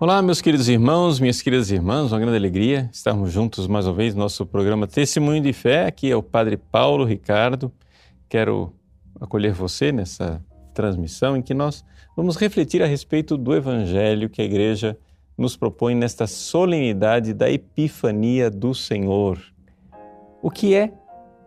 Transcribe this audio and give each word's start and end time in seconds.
Olá, 0.00 0.22
meus 0.22 0.40
queridos 0.40 0.66
irmãos, 0.66 1.20
minhas 1.20 1.42
queridas 1.42 1.70
irmãs, 1.70 2.10
uma 2.10 2.18
grande 2.18 2.34
alegria 2.34 2.88
estarmos 2.90 3.30
juntos 3.30 3.66
mais 3.66 3.86
uma 3.86 3.92
vez 3.92 4.14
no 4.14 4.22
nosso 4.22 4.46
programa 4.46 4.86
Testemunho 4.86 5.42
de 5.42 5.52
Fé. 5.52 5.84
Aqui 5.84 6.10
é 6.10 6.16
o 6.16 6.22
Padre 6.22 6.56
Paulo 6.56 7.04
Ricardo. 7.04 7.70
Quero 8.26 8.72
acolher 9.20 9.52
você 9.52 9.92
nessa 9.92 10.42
transmissão 10.72 11.36
em 11.36 11.42
que 11.42 11.52
nós 11.52 11.84
vamos 12.16 12.36
refletir 12.36 12.82
a 12.82 12.86
respeito 12.86 13.36
do 13.36 13.54
Evangelho 13.54 14.30
que 14.30 14.40
a 14.40 14.44
Igreja 14.46 14.96
nos 15.36 15.54
propõe 15.54 15.94
nesta 15.94 16.26
solenidade 16.26 17.34
da 17.34 17.50
Epifania 17.50 18.50
do 18.50 18.74
Senhor. 18.74 19.38
O 20.40 20.50
que 20.50 20.74
é 20.74 20.94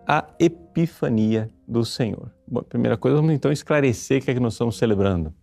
a 0.05 0.27
Epifania 0.39 1.49
do 1.67 1.83
Senhor? 1.83 2.31
Bom, 2.47 2.61
primeira 2.61 2.97
coisa, 2.97 3.17
vamos 3.17 3.33
então 3.33 3.51
esclarecer 3.51 4.21
o 4.21 4.25
que 4.25 4.29
é 4.29 4.33
que 4.35 4.39
nós 4.39 4.53
estamos 4.53 4.77
celebrando. 4.77 5.33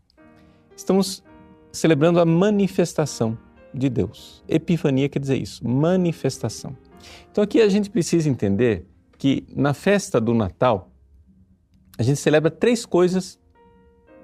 Estamos 0.77 1.25
celebrando 1.73 2.21
a 2.21 2.25
manifestação 2.25 3.37
de 3.73 3.88
Deus. 3.88 4.42
Epifania 4.48 5.09
quer 5.09 5.19
dizer 5.19 5.37
isso, 5.37 5.66
manifestação. 5.66 6.77
Então 7.30 7.42
aqui 7.42 7.61
a 7.61 7.69
gente 7.69 7.91
precisa 7.91 8.28
entender 8.28 8.87
que 9.16 9.47
na 9.55 9.75
festa 9.75 10.20
do 10.20 10.34
Natal 10.34 10.91
a 11.98 12.02
gente 12.02 12.19
celebra 12.19 12.51
três 12.51 12.87
coisas 12.87 13.38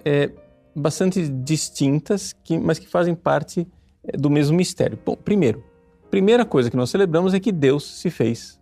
é, 0.04 0.30
bastante 0.74 1.28
distintas, 1.28 2.32
que, 2.32 2.59
mas 2.59 2.78
que 2.78 2.88
fazem 2.88 3.14
parte 3.14 3.66
é, 4.04 4.16
do 4.16 4.30
mesmo 4.30 4.56
mistério. 4.56 4.98
Bom, 5.04 5.16
primeiro, 5.16 5.62
primeira 6.10 6.45
coisa 6.45 6.70
que 6.70 6.76
nós 6.76 6.90
celebramos 6.90 7.34
é 7.34 7.40
que 7.40 7.52
Deus 7.52 8.01
se 8.01 8.10
fez 8.10 8.60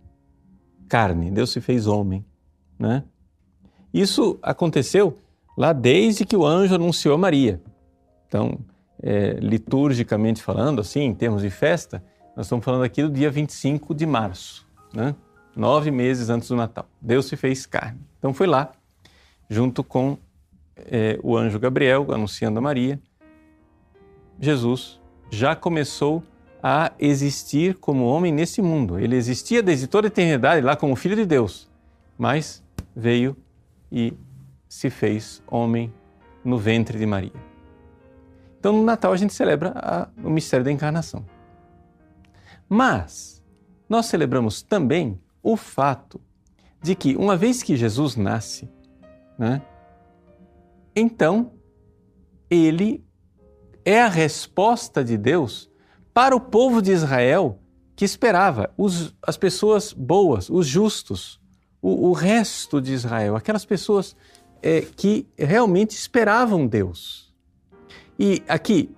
carne, 0.87 1.31
Deus 1.31 1.51
se 1.51 1.61
fez 1.61 1.87
homem, 1.87 2.25
né? 2.77 3.03
Isso 3.93 4.37
aconteceu 4.41 5.17
lá 5.57 5.71
desde 5.71 6.25
que 6.25 6.35
o 6.35 6.45
anjo 6.45 6.75
anunciou 6.75 7.15
a 7.15 7.17
Maria. 7.17 7.61
Então, 8.27 8.59
é, 9.01 9.33
liturgicamente 9.39 10.41
falando, 10.41 10.81
assim, 10.81 11.01
em 11.01 11.13
termos 11.13 11.41
de 11.41 11.49
festa, 11.49 12.03
nós 12.35 12.45
estamos 12.45 12.63
falando 12.63 12.83
aqui 12.83 13.01
do 13.01 13.09
dia 13.09 13.31
25 13.31 13.93
de 13.93 14.05
março, 14.05 14.67
né? 14.93 15.15
nove 15.55 15.89
meses 15.89 16.29
antes 16.29 16.49
do 16.49 16.55
Natal. 16.55 16.87
Deus 17.01 17.27
se 17.27 17.37
fez 17.37 17.65
carne. 17.65 17.99
Então 18.19 18.33
foi 18.33 18.47
lá, 18.47 18.71
junto 19.49 19.83
com 19.83 20.17
é, 20.75 21.17
o 21.23 21.37
anjo 21.37 21.57
Gabriel, 21.59 22.11
anunciando 22.11 22.59
a 22.59 22.61
Maria, 22.61 22.99
Jesus 24.39 24.99
já 25.31 25.55
começou 25.55 26.21
a 26.61 26.91
existir 26.99 27.75
como 27.75 28.05
homem 28.05 28.31
nesse 28.31 28.61
mundo. 28.61 28.99
Ele 28.99 29.15
existia 29.15 29.63
desde 29.63 29.87
toda 29.87 30.07
a 30.07 30.09
eternidade 30.09 30.65
lá 30.65 30.75
como 30.75 30.95
Filho 30.95 31.15
de 31.15 31.25
Deus, 31.25 31.69
mas 32.17 32.63
veio 32.95 33.37
e 33.91 34.13
se 34.67 34.89
fez 34.89 35.41
homem 35.47 35.93
no 36.43 36.57
ventre 36.57 36.97
de 36.97 37.05
Maria. 37.05 37.54
Então, 38.65 38.77
no 38.77 38.83
Natal, 38.83 39.13
a 39.13 39.15
gente 39.15 39.31
celebra 39.31 39.73
a, 39.75 40.07
o 40.23 40.27
mistério 40.27 40.65
da 40.65 40.71
encarnação. 40.71 41.23
Mas, 42.67 43.43
nós 43.87 44.07
celebramos 44.07 44.63
também 44.63 45.21
o 45.43 45.55
fato 45.55 46.19
de 46.81 46.95
que, 46.95 47.15
uma 47.15 47.37
vez 47.37 47.61
que 47.61 47.77
Jesus 47.77 48.15
nasce, 48.15 48.67
né, 49.37 49.61
então 50.95 51.51
ele 52.49 53.05
é 53.85 54.01
a 54.01 54.07
resposta 54.07 55.03
de 55.03 55.15
Deus 55.15 55.69
para 56.11 56.35
o 56.35 56.41
povo 56.41 56.81
de 56.81 56.91
Israel 56.91 57.59
que 57.95 58.03
esperava, 58.03 58.73
os, 58.75 59.15
as 59.21 59.37
pessoas 59.37 59.93
boas, 59.93 60.49
os 60.49 60.65
justos, 60.65 61.39
o, 61.79 62.09
o 62.09 62.13
resto 62.13 62.81
de 62.81 62.93
Israel, 62.93 63.35
aquelas 63.35 63.63
pessoas 63.63 64.15
é, 64.59 64.81
que 64.81 65.27
realmente 65.37 65.91
esperavam 65.91 66.65
Deus. 66.65 67.24
E 68.17 68.41
aqui 68.47 68.89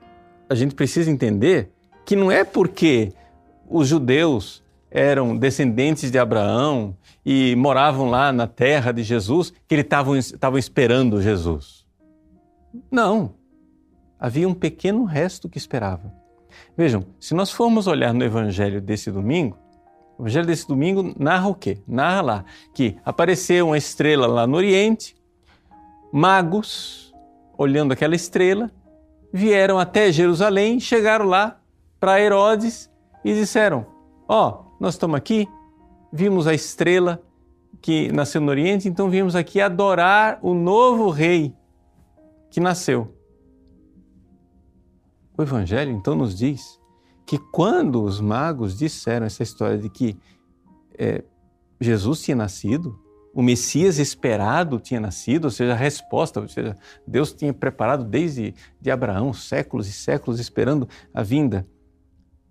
a 0.49 0.55
gente 0.55 0.75
precisa 0.75 1.09
entender 1.09 1.71
que 2.05 2.15
não 2.15 2.31
é 2.31 2.43
porque 2.43 3.11
os 3.69 3.87
judeus 3.87 4.63
eram 4.89 5.35
descendentes 5.35 6.09
de 6.09 6.17
Abraão 6.17 6.95
e 7.25 7.55
moravam 7.55 8.09
lá 8.09 8.31
na 8.31 8.47
terra 8.47 8.91
de 8.91 9.03
Jesus 9.03 9.51
que 9.67 9.75
eles 9.75 9.85
estavam 10.33 10.57
esperando 10.57 11.21
Jesus. 11.21 11.85
Não. 12.89 13.33
Havia 14.19 14.47
um 14.47 14.53
pequeno 14.53 15.03
resto 15.03 15.49
que 15.49 15.57
esperava. 15.57 16.13
Vejam, 16.75 17.05
se 17.19 17.33
nós 17.33 17.51
formos 17.51 17.85
olhar 17.87 18.13
no 18.13 18.23
evangelho 18.23 18.81
desse 18.81 19.11
domingo, 19.11 19.57
o 20.17 20.23
evangelho 20.23 20.47
desse 20.47 20.67
domingo 20.67 21.13
narra 21.19 21.47
o 21.47 21.53
quê? 21.53 21.79
Narra 21.87 22.21
lá 22.21 22.45
que 22.73 22.97
apareceu 23.05 23.67
uma 23.67 23.77
estrela 23.77 24.25
lá 24.25 24.47
no 24.47 24.55
Oriente, 24.55 25.15
magos 26.11 27.13
olhando 27.57 27.91
aquela 27.91 28.15
estrela 28.15 28.71
vieram 29.31 29.79
até 29.79 30.11
Jerusalém, 30.11 30.79
chegaram 30.79 31.25
lá 31.25 31.59
para 31.99 32.21
Herodes 32.21 32.89
e 33.23 33.33
disseram: 33.33 33.85
Ó, 34.27 34.49
oh, 34.49 34.75
nós 34.79 34.93
estamos 34.95 35.17
aqui, 35.17 35.47
vimos 36.11 36.47
a 36.47 36.53
estrela 36.53 37.21
que 37.81 38.11
nasceu 38.11 38.41
no 38.41 38.49
Oriente, 38.49 38.87
então 38.87 39.09
viemos 39.09 39.35
aqui 39.35 39.61
adorar 39.61 40.39
o 40.41 40.53
novo 40.53 41.09
rei 41.09 41.53
que 42.49 42.59
nasceu. 42.59 43.13
O 45.37 45.43
Evangelho 45.43 45.91
então 45.91 46.15
nos 46.15 46.35
diz 46.35 46.79
que 47.25 47.37
quando 47.37 48.01
os 48.03 48.19
magos 48.19 48.77
disseram 48.77 49.25
essa 49.25 49.43
história 49.43 49.77
de 49.77 49.89
que 49.89 50.17
é, 50.97 51.23
Jesus 51.79 52.21
tinha 52.21 52.35
nascido, 52.35 52.99
o 53.37 53.43
Messias 53.43 53.99
esperado 53.99 54.79
tinha 54.79 54.99
nascido, 54.99 55.45
ou 55.45 55.51
seja, 55.51 55.73
a 55.73 55.75
resposta, 55.75 56.41
ou 56.41 56.47
seja, 56.47 56.75
Deus 57.05 57.31
tinha 57.31 57.53
preparado 57.53 58.03
desde 58.03 58.55
de 58.81 58.89
Abraão 58.89 59.31
séculos 59.31 59.87
e 59.87 59.93
séculos 59.93 60.39
esperando 60.39 60.89
a 61.13 61.21
vinda 61.21 61.63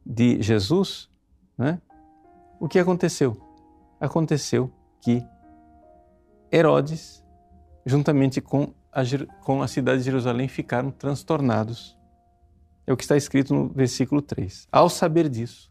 de 0.06 0.40
Jesus, 0.40 1.10
né? 1.58 1.80
O 2.60 2.68
que 2.68 2.78
aconteceu? 2.78 3.36
Aconteceu 3.98 4.70
que 5.00 5.26
Herodes, 6.52 7.20
juntamente 7.84 8.40
com 8.40 8.72
a, 8.92 9.02
com 9.42 9.62
a 9.62 9.66
cidade 9.66 9.98
de 9.98 10.04
Jerusalém, 10.04 10.46
ficaram 10.46 10.92
transtornados. 10.92 11.98
É 12.86 12.92
o 12.92 12.96
que 12.96 13.02
está 13.02 13.16
escrito 13.16 13.52
no 13.52 13.68
versículo 13.70 14.22
3. 14.22 14.68
Ao 14.70 14.88
saber 14.88 15.28
disso, 15.28 15.68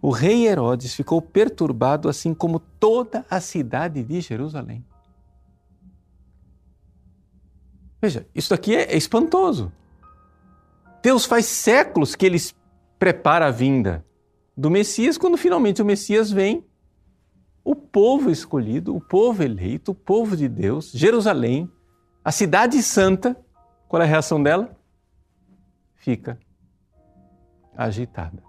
o 0.00 0.10
rei 0.10 0.46
Herodes 0.46 0.94
ficou 0.94 1.20
perturbado, 1.22 2.08
assim 2.08 2.34
como 2.34 2.58
toda 2.58 3.24
a 3.30 3.40
cidade 3.40 4.02
de 4.02 4.20
Jerusalém. 4.20 4.84
Veja, 8.00 8.26
isso 8.34 8.52
aqui 8.52 8.74
é, 8.74 8.96
espantoso. 8.96 9.72
Deus 11.02 11.24
faz 11.24 11.46
séculos 11.46 12.14
que 12.14 12.26
ele 12.26 12.38
prepara 12.98 13.46
a 13.46 13.50
vinda 13.50 14.04
do 14.56 14.70
Messias, 14.70 15.16
quando 15.16 15.36
finalmente 15.36 15.80
o 15.80 15.84
Messias 15.84 16.30
vem, 16.30 16.64
o 17.64 17.76
povo 17.76 18.30
escolhido, 18.30 18.94
o 18.94 19.00
povo 19.00 19.42
eleito, 19.42 19.92
o 19.92 19.94
povo 19.94 20.36
de 20.36 20.48
Deus, 20.48 20.90
Jerusalém, 20.90 21.70
a 22.24 22.32
cidade 22.32 22.82
santa, 22.82 23.36
qual 23.88 24.02
é 24.02 24.04
a 24.04 24.08
reação 24.08 24.42
dela? 24.42 24.76
Fica 25.94 26.38
agitada. 27.76 28.42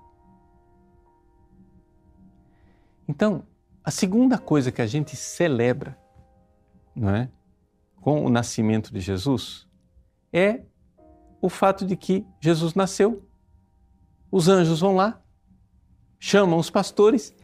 Então, 3.14 3.44
a 3.84 3.92
segunda 3.92 4.40
coisa 4.40 4.72
que 4.72 4.82
a 4.82 4.88
gente 4.88 5.16
celebra, 5.16 5.96
não 6.96 7.12
é, 7.12 7.30
com 8.02 8.26
o 8.26 8.30
nascimento 8.30 8.92
de 8.92 9.00
Jesus, 9.00 9.68
é 10.34 10.62
o 11.40 11.48
fato 11.48 11.86
de 11.86 11.96
que 11.96 12.26
Jesus 12.42 12.74
nasceu. 12.74 13.24
Os 14.32 14.48
anjos 14.48 14.80
vão 14.80 14.96
lá, 14.96 15.22
chamam 16.18 16.58
os 16.58 16.72
pastores 16.72 17.36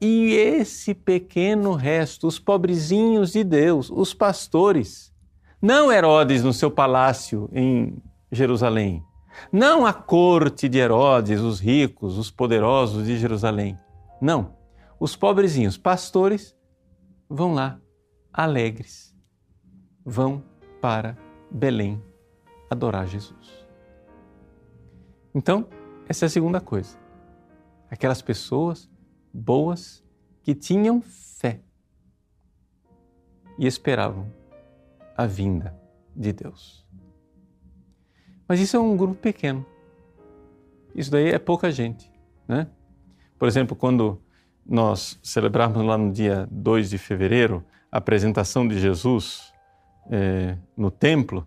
e 0.00 0.32
esse 0.32 0.92
pequeno 0.94 1.74
resto, 1.74 2.26
os 2.26 2.40
pobrezinhos 2.40 3.30
de 3.30 3.44
Deus, 3.44 3.90
os 3.90 4.12
pastores, 4.12 5.14
não 5.62 5.92
Herodes 5.92 6.42
no 6.42 6.52
seu 6.52 6.72
palácio 6.72 7.48
em 7.52 8.02
Jerusalém, 8.32 9.00
não 9.52 9.86
a 9.86 9.92
corte 9.92 10.68
de 10.68 10.78
Herodes, 10.78 11.40
os 11.40 11.60
ricos, 11.60 12.18
os 12.18 12.32
poderosos 12.32 13.06
de 13.06 13.16
Jerusalém. 13.16 13.78
Não 14.20 14.53
os 14.98 15.16
pobrezinhos 15.16 15.76
pastores 15.76 16.56
vão 17.28 17.54
lá, 17.54 17.80
alegres, 18.32 19.14
vão 20.04 20.42
para 20.80 21.16
Belém 21.50 22.02
adorar 22.70 23.06
Jesus. 23.06 23.66
Então, 25.34 25.68
essa 26.08 26.24
é 26.24 26.26
a 26.26 26.30
segunda 26.30 26.60
coisa. 26.60 26.98
Aquelas 27.90 28.22
pessoas 28.22 28.90
boas 29.32 30.04
que 30.42 30.54
tinham 30.54 31.00
fé 31.00 31.60
e 33.58 33.66
esperavam 33.66 34.30
a 35.16 35.26
vinda 35.26 35.76
de 36.14 36.32
Deus. 36.32 36.86
Mas 38.46 38.60
isso 38.60 38.76
é 38.76 38.80
um 38.80 38.96
grupo 38.96 39.14
pequeno. 39.14 39.64
Isso 40.94 41.10
daí 41.10 41.30
é 41.30 41.38
pouca 41.38 41.70
gente, 41.70 42.12
né? 42.46 42.68
Por 43.38 43.48
exemplo, 43.48 43.74
quando 43.74 44.22
nós 44.66 45.18
celebrarmos 45.22 45.84
lá 45.84 45.98
no 45.98 46.12
dia 46.12 46.48
2 46.50 46.90
de 46.90 46.98
fevereiro 46.98 47.64
a 47.90 47.98
apresentação 47.98 48.66
de 48.66 48.78
Jesus 48.78 49.52
é, 50.10 50.56
no 50.76 50.90
templo, 50.90 51.46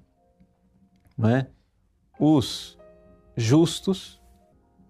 não 1.17 1.29
é? 1.29 1.47
os 2.19 2.77
justos, 3.35 4.21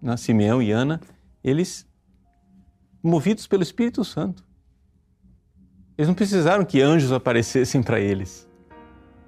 né, 0.00 0.16
Simeão 0.16 0.62
e 0.62 0.70
Ana, 0.70 1.00
eles, 1.42 1.86
movidos 3.02 3.46
pelo 3.46 3.62
Espírito 3.62 4.04
Santo, 4.04 4.44
eles 5.96 6.08
não 6.08 6.14
precisaram 6.14 6.64
que 6.64 6.80
anjos 6.80 7.12
aparecessem 7.12 7.82
para 7.82 7.98
eles. 7.98 8.48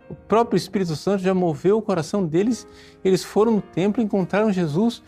O 0.09 0.15
próprio 0.15 0.57
Espírito 0.57 0.95
Santo 0.97 1.23
já 1.23 1.35
moveu 1.35 1.79
o 1.79 1.83
coração 1.83 2.27
deles. 2.27 2.67
Eles 3.05 3.25
foram 3.25 3.57
no 3.57 3.63
templo, 3.63 4.03
encontraram 4.03 4.53
Jesus 4.53 5.03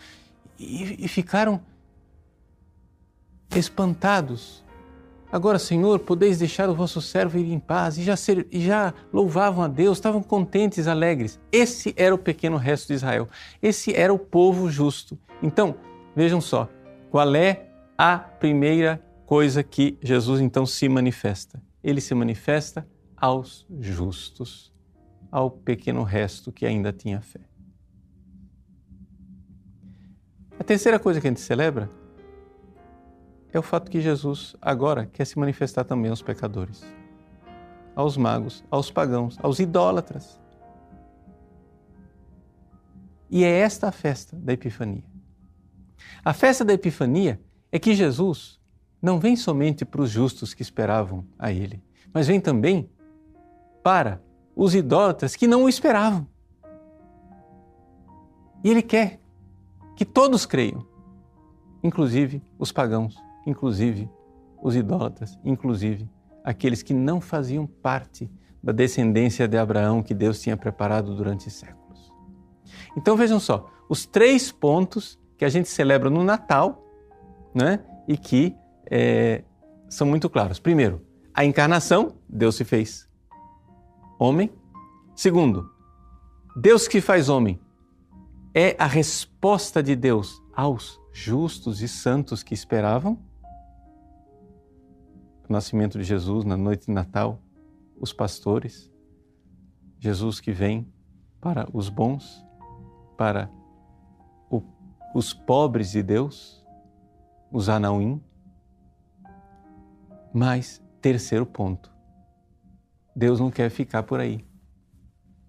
e, 0.59 1.05
e 1.05 1.07
ficaram 1.07 1.61
espantados. 3.55 4.63
Agora, 5.31 5.57
Senhor, 5.57 5.99
podeis 5.99 6.37
deixar 6.37 6.69
o 6.69 6.75
vosso 6.75 7.01
servo 7.01 7.39
ir 7.39 7.51
em 7.51 7.59
paz. 7.59 7.97
E 7.97 8.03
já, 8.03 8.15
ser, 8.15 8.47
e 8.51 8.61
já 8.61 8.93
louvavam 9.11 9.63
a 9.63 9.67
Deus, 9.67 9.97
estavam 9.97 10.21
contentes, 10.21 10.87
alegres. 10.87 11.39
Esse 11.51 11.93
era 11.97 12.13
o 12.13 12.19
pequeno 12.19 12.57
resto 12.57 12.87
de 12.87 12.93
Israel. 12.93 13.27
Esse 13.61 13.95
era 13.95 14.13
o 14.13 14.19
povo 14.19 14.69
justo. 14.69 15.17
Então, 15.41 15.75
vejam 16.15 16.39
só, 16.39 16.69
qual 17.09 17.33
é 17.35 17.67
a 17.97 18.17
primeira 18.17 19.03
coisa 19.25 19.63
que 19.63 19.97
Jesus 20.03 20.39
então 20.39 20.65
se 20.65 20.87
manifesta? 20.87 21.59
Ele 21.83 21.99
se 21.99 22.13
manifesta 22.13 22.87
aos 23.17 23.65
justos, 23.79 24.71
ao 25.31 25.49
pequeno 25.49 26.03
resto 26.03 26.51
que 26.51 26.65
ainda 26.65 26.93
tinha 26.93 27.21
fé. 27.21 27.41
A 30.59 30.63
terceira 30.63 30.99
coisa 30.99 31.19
que 31.19 31.27
a 31.27 31.31
gente 31.31 31.41
celebra 31.41 31.89
é 33.53 33.59
o 33.59 33.61
fato 33.61 33.91
que 33.91 34.01
Jesus 34.01 34.55
agora 34.59 35.05
quer 35.05 35.25
se 35.25 35.37
manifestar 35.37 35.83
também 35.83 36.09
aos 36.09 36.23
pecadores, 36.23 36.83
aos 37.95 38.17
magos, 38.17 38.63
aos 38.69 38.89
pagãos, 38.89 39.37
aos 39.43 39.59
idólatras. 39.59 40.41
E 43.29 43.43
é 43.43 43.59
esta 43.59 43.89
a 43.89 43.91
festa 43.91 44.35
da 44.35 44.53
Epifania. 44.53 45.03
A 46.25 46.33
festa 46.33 46.65
da 46.65 46.73
Epifania 46.73 47.39
é 47.71 47.77
que 47.77 47.93
Jesus 47.93 48.59
não 48.99 49.19
vem 49.19 49.35
somente 49.35 49.85
para 49.85 50.01
os 50.01 50.09
justos 50.09 50.55
que 50.55 50.63
esperavam 50.63 51.23
a 51.37 51.51
Ele, 51.51 51.83
mas 52.11 52.25
vem 52.25 52.41
também 52.41 52.89
para 53.83 54.19
os 54.55 54.73
idólatras 54.73 55.35
que 55.35 55.45
não 55.45 55.63
o 55.63 55.69
esperavam. 55.69 56.27
E 58.63 58.69
Ele 58.69 58.81
quer 58.81 59.19
que 59.95 60.05
todos 60.05 60.43
creiam, 60.47 60.87
inclusive 61.83 62.41
os 62.57 62.71
pagãos 62.71 63.15
inclusive 63.45 64.09
os 64.61 64.75
idólatras, 64.75 65.37
inclusive 65.43 66.09
aqueles 66.43 66.81
que 66.81 66.93
não 66.93 67.19
faziam 67.19 67.65
parte 67.65 68.29
da 68.61 68.71
descendência 68.71 69.47
de 69.47 69.57
Abraão 69.57 70.01
que 70.01 70.13
Deus 70.13 70.41
tinha 70.41 70.55
preparado 70.55 71.15
durante 71.15 71.49
séculos. 71.49 72.11
Então 72.95 73.15
vejam 73.15 73.39
só, 73.39 73.69
os 73.89 74.05
três 74.05 74.51
pontos 74.51 75.19
que 75.37 75.43
a 75.43 75.49
gente 75.49 75.67
celebra 75.67 76.09
no 76.09 76.23
Natal 76.23 76.81
né, 77.53 77.83
e 78.07 78.17
que 78.17 78.55
é, 78.89 79.43
são 79.89 80.07
muito 80.07 80.29
claros. 80.29 80.59
Primeiro, 80.59 81.05
a 81.33 81.43
encarnação, 81.43 82.15
Deus 82.29 82.55
se 82.55 82.63
fez 82.63 83.09
homem. 84.17 84.51
Segundo, 85.15 85.69
Deus 86.55 86.87
que 86.87 87.01
faz 87.01 87.29
homem 87.29 87.59
é 88.53 88.75
a 88.79 88.85
resposta 88.85 89.81
de 89.81 89.95
Deus 89.95 90.41
aos 90.55 90.99
justos 91.11 91.81
e 91.81 91.87
santos 91.87 92.43
que 92.43 92.53
esperavam 92.53 93.19
o 95.47 95.53
nascimento 95.53 95.97
de 95.97 96.03
Jesus 96.03 96.45
na 96.45 96.57
noite 96.57 96.87
de 96.87 96.91
Natal, 96.91 97.41
os 97.99 98.13
pastores, 98.13 98.91
Jesus 99.99 100.39
que 100.39 100.51
vem 100.51 100.91
para 101.39 101.67
os 101.73 101.89
bons, 101.89 102.45
para 103.17 103.49
o, 104.49 104.61
os 105.13 105.33
pobres 105.33 105.91
de 105.91 106.01
Deus, 106.01 106.63
os 107.51 107.69
anauim. 107.69 108.21
Mas, 110.33 110.81
terceiro 111.01 111.45
ponto, 111.45 111.93
Deus 113.15 113.39
não 113.39 113.51
quer 113.51 113.69
ficar 113.69 114.03
por 114.03 114.19
aí. 114.19 114.45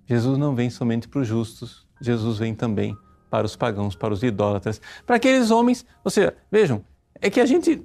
Jesus 0.07 0.37
não 0.37 0.55
vem 0.55 0.69
somente 0.69 1.09
para 1.09 1.21
os 1.21 1.29
justos, 1.29 1.89
Jesus 2.01 2.39
vem 2.39 2.55
também 2.55 2.97
para 3.31 3.47
os 3.47 3.57
pagãos, 3.57 3.97
para 3.97 4.13
os 4.13 4.23
idólatras, 4.23 4.81
para 5.07 5.17
aqueles 5.17 5.51
homens. 5.51 5.85
Ou 6.05 6.11
seja, 6.11 6.37
vejam, 6.51 6.85
é 7.21 7.31
que 7.31 7.41
a 7.41 7.47
gente 7.47 7.85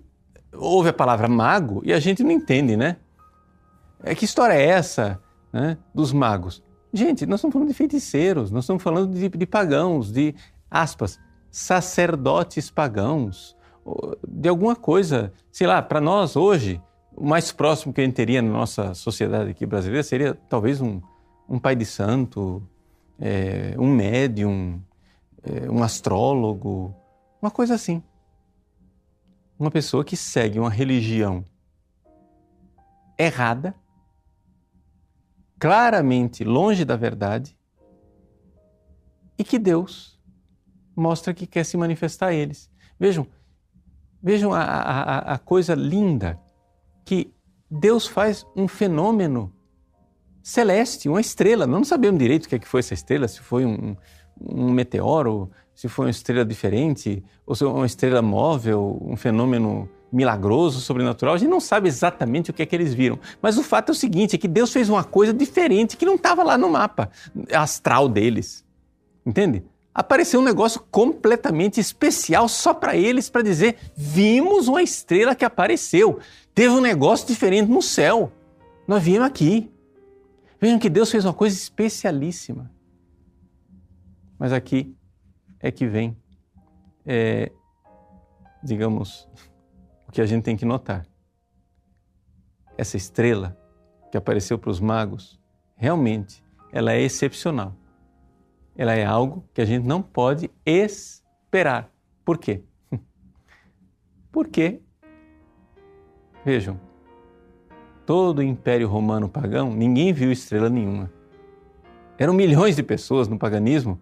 ouve 0.53 0.89
a 0.89 0.93
palavra 0.93 1.27
mago 1.27 1.81
e 1.83 1.93
a 1.93 1.99
gente 1.99 2.23
não 2.23 2.31
entende, 2.31 2.75
né? 2.75 2.97
É, 4.03 4.15
que 4.15 4.25
história 4.25 4.53
é 4.53 4.65
essa 4.65 5.19
né, 5.51 5.77
dos 5.93 6.13
magos? 6.13 6.63
Gente, 6.91 7.25
nós 7.25 7.39
estamos 7.39 7.53
falando 7.53 7.67
de 7.67 7.73
feiticeiros, 7.73 8.49
nós 8.49 8.63
estamos 8.63 8.81
falando 8.81 9.13
de, 9.13 9.29
de 9.29 9.45
pagãos, 9.45 10.11
de, 10.11 10.33
aspas, 10.71 11.19
sacerdotes 11.51 12.71
pagãos, 12.71 13.55
de 14.27 14.49
alguma 14.49 14.75
coisa, 14.75 15.31
sei 15.51 15.67
lá, 15.67 15.81
para 15.81 16.01
nós 16.01 16.35
hoje, 16.35 16.81
o 17.15 17.27
mais 17.27 17.51
próximo 17.51 17.93
que 17.93 18.01
a 18.01 18.03
gente 18.03 18.13
teria 18.13 18.41
na 18.41 18.49
nossa 18.49 18.93
sociedade 18.93 19.51
aqui 19.51 19.65
brasileira 19.65 20.03
seria 20.03 20.33
talvez 20.49 20.81
um, 20.81 21.01
um 21.47 21.59
pai 21.59 21.75
de 21.75 21.85
santo, 21.85 22.63
é, 23.19 23.75
um 23.77 23.93
médium, 23.93 24.81
é, 25.43 25.69
um 25.69 25.83
astrólogo, 25.83 26.95
uma 27.41 27.51
coisa 27.51 27.75
assim 27.75 28.01
uma 29.59 29.69
pessoa 29.69 30.05
que 30.05 30.15
segue 30.15 30.57
uma 30.57 30.69
religião 30.69 31.43
errada, 33.17 33.75
claramente 35.59 36.45
longe 36.45 36.85
da 36.85 36.95
verdade, 36.95 37.57
e 39.37 39.43
que 39.43 39.59
Deus 39.59 40.17
mostra 40.95 41.33
que 41.33 41.45
quer 41.45 41.65
se 41.65 41.75
manifestar 41.75 42.27
a 42.27 42.33
eles. 42.33 42.71
Vejam, 42.97 43.27
vejam 44.23 44.53
a, 44.53 44.61
a, 44.61 45.33
a 45.33 45.37
coisa 45.37 45.75
linda 45.75 46.39
que 47.03 47.33
Deus 47.69 48.07
faz 48.07 48.45
um 48.55 48.67
fenômeno 48.67 49.53
celeste, 50.41 51.09
uma 51.09 51.21
estrela. 51.21 51.67
Nós 51.67 51.79
não 51.79 51.85
sabemos 51.85 52.19
direito 52.19 52.45
o 52.45 52.49
que, 52.49 52.55
é 52.55 52.59
que 52.59 52.67
foi 52.67 52.79
essa 52.79 52.93
estrela, 52.93 53.27
se 53.27 53.41
foi 53.41 53.65
um, 53.65 53.95
um 54.41 54.71
meteoro, 54.71 55.49
se 55.73 55.87
foi 55.87 56.05
uma 56.05 56.11
estrela 56.11 56.45
diferente, 56.45 57.23
ou 57.45 57.55
se 57.55 57.63
uma 57.63 57.85
estrela 57.85 58.21
móvel, 58.21 58.97
um 59.01 59.15
fenômeno 59.15 59.89
milagroso, 60.11 60.79
sobrenatural, 60.79 61.35
a 61.35 61.37
gente 61.37 61.49
não 61.49 61.59
sabe 61.59 61.87
exatamente 61.87 62.49
o 62.49 62.53
que 62.53 62.63
é 62.63 62.65
que 62.65 62.75
eles 62.75 62.93
viram. 62.93 63.19
Mas 63.41 63.57
o 63.57 63.63
fato 63.63 63.89
é 63.89 63.91
o 63.91 63.95
seguinte, 63.95 64.35
é 64.35 64.39
que 64.39 64.47
Deus 64.47 64.71
fez 64.71 64.89
uma 64.89 65.03
coisa 65.03 65.33
diferente 65.33 65.95
que 65.95 66.05
não 66.05 66.15
estava 66.15 66.43
lá 66.43 66.57
no 66.57 66.69
mapa 66.69 67.09
astral 67.53 68.09
deles. 68.09 68.65
Entende? 69.25 69.63
Apareceu 69.93 70.39
um 70.39 70.43
negócio 70.43 70.81
completamente 70.91 71.79
especial 71.79 72.47
só 72.47 72.73
para 72.73 72.95
eles, 72.95 73.29
para 73.29 73.41
dizer: 73.41 73.77
vimos 73.95 74.67
uma 74.67 74.81
estrela 74.81 75.35
que 75.35 75.45
apareceu. 75.45 76.19
Teve 76.53 76.73
um 76.73 76.81
negócio 76.81 77.27
diferente 77.27 77.69
no 77.69 77.81
céu. 77.81 78.31
Nós 78.87 79.03
vimos 79.03 79.27
aqui. 79.27 79.71
Vejam 80.59 80.79
que 80.79 80.89
Deus 80.89 81.09
fez 81.09 81.25
uma 81.25 81.33
coisa 81.33 81.55
especialíssima. 81.55 82.71
Mas 84.39 84.53
aqui 84.53 84.95
é 85.59 85.69
que 85.69 85.85
vem, 85.85 86.17
é, 87.05 87.51
digamos, 88.63 89.27
o 90.07 90.11
que 90.13 90.21
a 90.21 90.25
gente 90.25 90.43
tem 90.43 90.55
que 90.55 90.63
notar. 90.63 91.05
Essa 92.77 92.95
estrela 92.95 93.57
que 94.09 94.17
apareceu 94.17 94.57
para 94.57 94.69
os 94.69 94.79
magos, 94.79 95.37
realmente, 95.75 96.41
ela 96.71 96.93
é 96.93 97.01
excepcional. 97.01 97.75
Ela 98.77 98.93
é 98.93 99.05
algo 99.05 99.43
que 99.53 99.59
a 99.59 99.65
gente 99.65 99.85
não 99.85 100.01
pode 100.01 100.49
esperar. 100.65 101.91
Por 102.23 102.37
quê? 102.37 102.63
Porque, 104.31 104.81
vejam, 106.45 106.79
todo 108.05 108.39
o 108.39 108.43
Império 108.43 108.87
Romano 108.87 109.27
pagão, 109.27 109.75
ninguém 109.75 110.13
viu 110.13 110.31
estrela 110.31 110.69
nenhuma. 110.69 111.11
Eram 112.17 112.33
milhões 112.33 112.77
de 112.77 112.83
pessoas 112.83 113.27
no 113.27 113.37
paganismo 113.37 113.99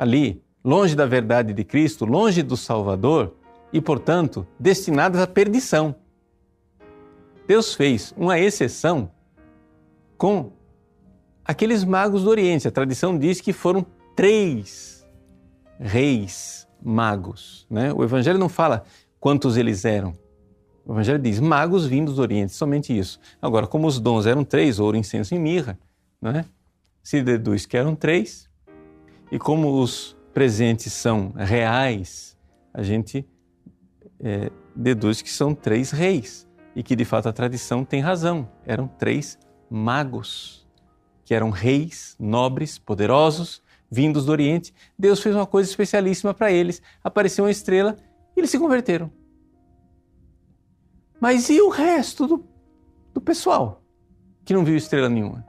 ali, 0.00 0.42
longe 0.64 0.96
da 0.96 1.04
verdade 1.04 1.52
de 1.52 1.62
Cristo, 1.62 2.06
longe 2.06 2.42
do 2.42 2.56
Salvador 2.56 3.36
e, 3.70 3.82
portanto, 3.82 4.46
destinadas 4.58 5.20
à 5.20 5.26
perdição. 5.26 5.94
Deus 7.46 7.74
fez 7.74 8.14
uma 8.16 8.38
exceção 8.38 9.10
com 10.16 10.52
aqueles 11.44 11.84
magos 11.84 12.24
do 12.24 12.30
Oriente. 12.30 12.66
A 12.66 12.70
tradição 12.70 13.18
diz 13.18 13.42
que 13.42 13.52
foram 13.52 13.84
três 14.16 15.06
reis 15.78 16.66
magos. 16.82 17.66
Né? 17.68 17.92
O 17.92 18.02
Evangelho 18.02 18.38
não 18.38 18.48
fala 18.48 18.84
quantos 19.20 19.58
eles 19.58 19.84
eram. 19.84 20.14
O 20.86 20.94
Evangelho 20.94 21.18
diz 21.18 21.38
magos 21.40 21.84
vindos 21.84 22.16
do 22.16 22.22
Oriente, 22.22 22.54
somente 22.54 22.98
isso. 22.98 23.20
Agora, 23.42 23.66
como 23.66 23.86
os 23.86 24.00
dons 24.00 24.24
eram 24.24 24.44
três, 24.44 24.80
ouro, 24.80 24.96
incenso 24.96 25.34
e 25.34 25.38
mirra, 25.38 25.78
né? 26.22 26.46
se 27.02 27.20
deduz 27.20 27.66
que 27.66 27.76
eram 27.76 27.94
três, 27.94 28.49
e 29.30 29.38
como 29.38 29.80
os 29.80 30.16
presentes 30.32 30.92
são 30.92 31.32
reais, 31.36 32.36
a 32.72 32.82
gente 32.82 33.26
é, 34.18 34.50
deduz 34.74 35.22
que 35.22 35.30
são 35.30 35.54
três 35.54 35.90
reis 35.90 36.48
e 36.74 36.82
que 36.82 36.96
de 36.96 37.04
fato 37.04 37.28
a 37.28 37.32
tradição 37.32 37.84
tem 37.84 38.00
razão. 38.00 38.48
Eram 38.64 38.86
três 38.86 39.38
magos, 39.68 40.66
que 41.24 41.34
eram 41.34 41.50
reis, 41.50 42.16
nobres, 42.18 42.78
poderosos, 42.78 43.62
vindos 43.90 44.26
do 44.26 44.32
Oriente, 44.32 44.72
Deus 44.98 45.20
fez 45.20 45.34
uma 45.34 45.46
coisa 45.46 45.68
especialíssima 45.68 46.32
para 46.32 46.52
eles. 46.52 46.80
Apareceu 47.02 47.44
uma 47.44 47.50
estrela 47.50 47.96
e 48.36 48.40
eles 48.40 48.50
se 48.50 48.58
converteram. 48.58 49.10
Mas 51.20 51.50
e 51.50 51.60
o 51.60 51.68
resto 51.68 52.26
do, 52.26 52.44
do 53.12 53.20
pessoal 53.20 53.82
que 54.44 54.54
não 54.54 54.64
viu 54.64 54.76
estrela 54.76 55.08
nenhuma? 55.08 55.44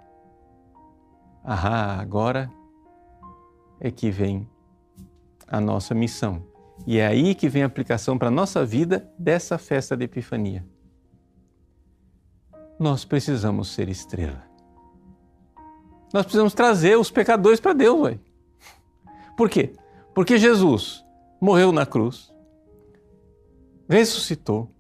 Ah, 1.44 2.00
agora 2.00 2.52
é 3.82 3.90
que 3.90 4.12
vem 4.12 4.48
a 5.48 5.60
nossa 5.60 5.96
missão. 5.96 6.46
E 6.86 7.00
é 7.00 7.08
aí 7.08 7.34
que 7.34 7.50
vem 7.50 7.64
a 7.64 7.66
aplicação 7.66 8.18
para 8.18 8.28
a 8.28 8.32
nossa 8.32 8.64
vida 8.64 9.12
dessa 9.18 9.58
festa 9.58 9.98
de 9.98 10.06
Epifania. 10.06 10.66
Nós 12.80 13.04
precisamos 13.04 13.70
ser 13.70 13.90
estrela. 13.90 14.44
Nós 16.14 16.24
precisamos 16.24 16.54
trazer 16.54 16.98
os 16.98 17.10
pecadores 17.10 17.60
para 17.60 17.74
Deus, 17.74 18.00
ué. 18.02 18.20
Por 19.36 19.50
quê? 19.50 19.74
Porque 20.14 20.38
Jesus 20.38 21.04
morreu 21.40 21.72
na 21.72 21.86
cruz, 21.86 22.32
ressuscitou, 23.90 24.72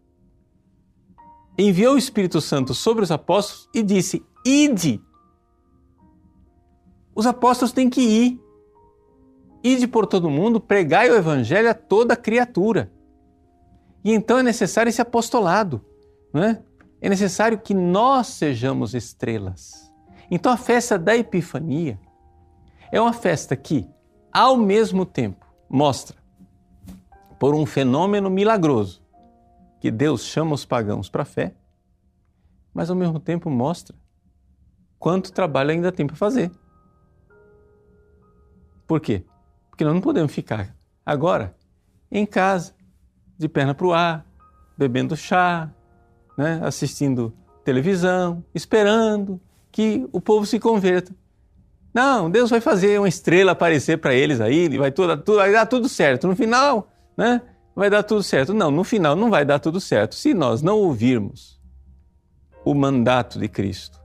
enviou 1.57 1.95
o 1.95 1.97
Espírito 1.97 2.39
Santo 2.39 2.73
sobre 2.73 3.03
os 3.03 3.11
apóstolos 3.11 3.69
e 3.73 3.81
disse: 3.81 4.23
Ide. 4.45 5.01
Os 7.15 7.25
apóstolos 7.25 7.71
têm 7.71 7.89
que 7.89 8.01
ir. 8.01 8.50
Ide 9.63 9.87
por 9.87 10.07
todo 10.07 10.29
mundo, 10.29 10.59
pregai 10.59 11.09
o 11.09 11.15
evangelho 11.15 11.69
a 11.69 11.73
toda 11.73 12.15
criatura. 12.15 12.91
E 14.03 14.11
então 14.11 14.39
é 14.39 14.43
necessário 14.43 14.89
esse 14.89 15.01
apostolado, 15.01 15.83
não 16.33 16.43
é? 16.43 16.61
É 16.99 17.09
necessário 17.09 17.59
que 17.59 17.73
nós 17.73 18.27
sejamos 18.27 18.93
estrelas. 18.93 19.91
Então 20.29 20.51
a 20.51 20.57
festa 20.57 20.97
da 20.97 21.15
Epifania 21.15 21.99
é 22.91 22.99
uma 22.99 23.13
festa 23.13 23.55
que, 23.55 23.87
ao 24.31 24.57
mesmo 24.57 25.05
tempo, 25.05 25.45
mostra, 25.69 26.17
por 27.39 27.55
um 27.55 27.65
fenômeno 27.65 28.29
milagroso, 28.29 29.01
que 29.79 29.89
Deus 29.89 30.23
chama 30.23 30.53
os 30.53 30.65
pagãos 30.65 31.09
para 31.09 31.23
a 31.23 31.25
fé, 31.25 31.53
mas 32.73 32.89
ao 32.89 32.95
mesmo 32.95 33.19
tempo 33.19 33.49
mostra 33.49 33.95
quanto 34.99 35.33
trabalho 35.33 35.71
ainda 35.71 35.91
tem 35.91 36.05
para 36.05 36.15
fazer. 36.15 36.51
Por 38.85 38.99
quê? 38.99 39.25
Porque 39.81 39.85
nós 39.85 39.95
não 39.95 40.01
podemos 40.01 40.31
ficar 40.31 40.75
agora 41.03 41.55
em 42.11 42.23
casa, 42.23 42.75
de 43.35 43.49
perna 43.49 43.73
para 43.73 43.87
o 43.87 43.91
ar, 43.91 44.23
bebendo 44.77 45.17
chá, 45.17 45.71
né, 46.37 46.61
assistindo 46.63 47.33
televisão, 47.65 48.45
esperando 48.53 49.41
que 49.71 50.07
o 50.11 50.21
povo 50.21 50.45
se 50.45 50.59
converta. 50.59 51.15
Não, 51.91 52.29
Deus 52.29 52.51
vai 52.51 52.61
fazer 52.61 52.99
uma 52.99 53.09
estrela 53.09 53.53
aparecer 53.53 53.97
para 53.97 54.13
eles 54.13 54.39
aí, 54.39 54.69
vai, 54.77 54.91
tudo, 54.91 55.17
tudo, 55.17 55.37
vai 55.37 55.51
dar 55.51 55.65
tudo 55.65 55.89
certo. 55.89 56.27
No 56.27 56.35
final, 56.35 56.87
né, 57.17 57.41
vai 57.75 57.89
dar 57.89 58.03
tudo 58.03 58.21
certo. 58.21 58.53
Não, 58.53 58.69
no 58.69 58.83
final 58.83 59.15
não 59.15 59.31
vai 59.31 59.43
dar 59.43 59.57
tudo 59.57 59.81
certo. 59.81 60.13
Se 60.13 60.31
nós 60.31 60.61
não 60.61 60.77
ouvirmos 60.77 61.59
o 62.63 62.75
mandato 62.75 63.39
de 63.39 63.47
Cristo, 63.47 63.99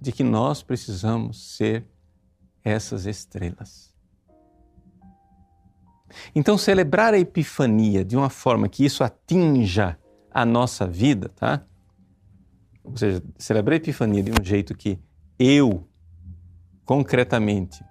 de 0.00 0.10
que 0.10 0.24
nós 0.24 0.62
precisamos 0.62 1.54
ser 1.54 1.84
essas 2.64 3.04
estrelas. 3.04 3.85
Então, 6.34 6.58
celebrar 6.58 7.14
a 7.14 7.18
Epifania 7.18 8.04
de 8.04 8.16
uma 8.16 8.30
forma 8.30 8.68
que 8.68 8.84
isso 8.84 9.02
atinja 9.02 9.98
a 10.30 10.44
nossa 10.44 10.86
vida, 10.86 11.30
tá? 11.34 11.64
Ou 12.84 12.96
seja, 12.96 13.22
celebrar 13.38 13.74
a 13.74 13.76
Epifania 13.76 14.22
de 14.22 14.30
um 14.30 14.44
jeito 14.44 14.76
que 14.76 14.98
eu, 15.38 15.86
concretamente, 16.84 17.84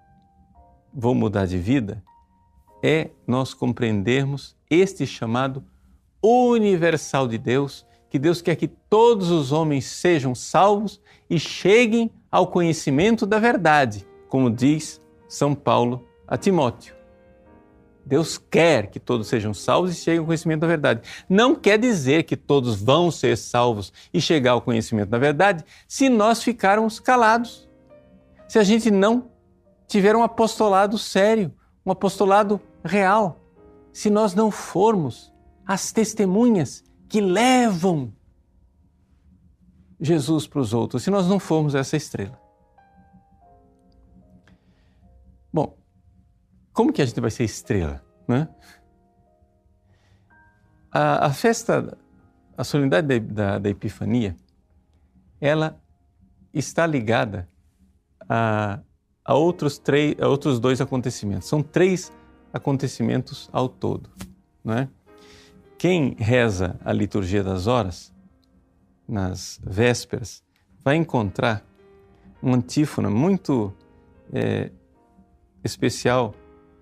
vou 0.93 1.13
mudar 1.13 1.45
de 1.45 1.57
vida, 1.57 2.03
é 2.83 3.09
nós 3.27 3.53
compreendermos 3.53 4.55
este 4.69 5.05
chamado 5.05 5.63
universal 6.21 7.27
de 7.27 7.37
Deus, 7.37 7.85
que 8.09 8.17
Deus 8.17 8.41
quer 8.41 8.55
que 8.55 8.67
todos 8.67 9.29
os 9.29 9.51
homens 9.51 9.85
sejam 9.85 10.33
salvos 10.33 11.01
e 11.29 11.39
cheguem 11.39 12.09
ao 12.31 12.47
conhecimento 12.47 13.25
da 13.25 13.39
verdade, 13.39 14.07
como 14.29 14.49
diz 14.49 15.01
São 15.27 15.53
Paulo 15.53 16.07
a 16.27 16.37
Timóteo. 16.37 16.94
Deus 18.05 18.37
quer 18.37 18.87
que 18.87 18.99
todos 18.99 19.27
sejam 19.27 19.53
salvos 19.53 19.91
e 19.91 19.95
cheguem 19.95 20.19
ao 20.19 20.25
conhecimento 20.25 20.61
da 20.61 20.67
verdade. 20.67 21.01
Não 21.27 21.55
quer 21.55 21.79
dizer 21.79 22.23
que 22.23 22.37
todos 22.37 22.75
vão 22.75 23.09
ser 23.09 23.35
salvos 23.35 23.91
e 24.13 24.21
chegar 24.21 24.51
ao 24.51 24.61
conhecimento 24.61 25.09
da 25.09 25.17
verdade 25.17 25.65
se 25.87 26.07
nós 26.07 26.43
ficarmos 26.43 26.99
calados. 26.99 27.67
Se 28.47 28.59
a 28.59 28.63
gente 28.63 28.91
não 28.91 29.31
tiver 29.87 30.15
um 30.15 30.21
apostolado 30.21 30.97
sério, 30.97 31.51
um 31.83 31.91
apostolado 31.91 32.61
real. 32.83 33.41
Se 33.91 34.09
nós 34.09 34.35
não 34.35 34.51
formos 34.51 35.33
as 35.65 35.91
testemunhas 35.91 36.83
que 37.09 37.19
levam 37.19 38.13
Jesus 39.99 40.45
para 40.45 40.59
os 40.59 40.73
outros, 40.73 41.01
se 41.01 41.09
nós 41.09 41.27
não 41.27 41.39
formos 41.39 41.73
essa 41.73 41.97
estrela. 41.97 42.44
Como 46.75 46.91
que 46.91 47.01
a 47.01 47.05
gente 47.05 47.21
vai 47.21 47.31
ser 47.31 47.45
estrela? 47.45 48.03
Né? 48.27 48.49
A, 50.91 51.27
a 51.27 51.33
festa, 51.33 51.97
a 52.55 52.63
solenidade 52.65 53.17
da, 53.21 53.57
da 53.57 53.69
Epifania, 53.69 54.35
ela 55.39 55.81
está 56.53 56.85
ligada 56.85 57.47
a, 58.27 58.81
a, 59.23 59.33
outros 59.33 59.77
três, 59.77 60.19
a 60.19 60.27
outros 60.27 60.59
dois 60.59 60.81
acontecimentos. 60.81 61.47
São 61.47 61.63
três 61.63 62.11
acontecimentos 62.51 63.49
ao 63.53 63.69
todo. 63.69 64.09
Né? 64.61 64.89
Quem 65.77 66.15
reza 66.19 66.77
a 66.83 66.91
liturgia 66.91 67.41
das 67.41 67.67
horas, 67.67 68.13
nas 69.07 69.61
vésperas, 69.63 70.43
vai 70.83 70.97
encontrar 70.97 71.65
uma 72.41 72.57
antífona 72.57 73.09
muito 73.09 73.73
é, 74.33 74.71
especial 75.63 76.35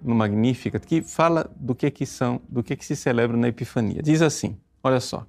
no 0.04 0.14
Magnífica 0.14 0.80
que 0.80 1.02
fala 1.02 1.50
do 1.56 1.74
que 1.74 1.90
que 1.90 2.06
são, 2.06 2.42
do 2.50 2.62
que 2.62 2.76
que 2.76 2.86
se 2.86 2.96
celebra 2.96 3.38
na 3.38 3.48
Epifania. 3.48 4.02
Diz 4.04 4.22
assim, 4.22 4.58
olha 4.84 5.00
só, 5.00 5.26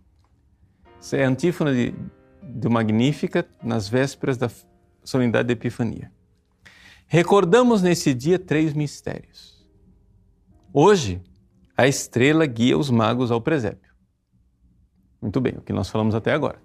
isso 1.00 1.16
é 1.16 1.25
a 1.25 1.28
antífona 1.28 1.73
de, 1.73 1.95
do 2.43 2.71
Magnífica 2.71 3.47
nas 3.62 3.88
vésperas 3.88 4.37
da 4.37 4.50
solenidade 5.02 5.47
da 5.47 5.52
Epifania. 5.52 6.11
Recordamos 7.07 7.83
nesse 7.83 8.12
dia 8.12 8.38
três 8.38 8.73
mistérios. 8.73 9.64
Hoje, 10.73 11.23
a 11.76 11.87
estrela 11.87 12.47
guia 12.47 12.76
os 12.76 12.90
magos 12.90 13.31
ao 13.31 13.40
presépio. 13.40 13.93
Muito 15.21 15.40
bem, 15.40 15.54
o 15.57 15.61
que 15.61 15.73
nós 15.73 15.88
falamos 15.88 16.14
até 16.14 16.33
agora. 16.33 16.61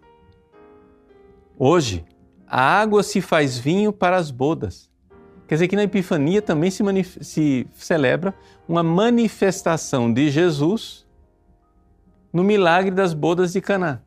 Hoje, 1.58 2.06
a 2.48 2.62
água 2.62 3.04
se 3.04 3.22
faz 3.22 3.58
vinho 3.58 3.94
para 3.94 4.18
as 4.18 4.32
bodas 4.32 4.90
Quer 5.50 5.56
dizer 5.56 5.68
que 5.68 5.76
na 5.76 5.82
Epifania 5.82 6.44
também 6.44 6.70
se, 6.70 6.84
se 7.04 7.68
celebra 7.74 8.36
uma 8.68 8.84
manifestação 8.84 10.14
de 10.14 10.30
Jesus 10.30 11.08
no 12.32 12.44
milagre 12.44 12.92
das 12.92 13.16
bodas 13.16 13.54
de 13.54 13.60
Caná. 13.60 14.00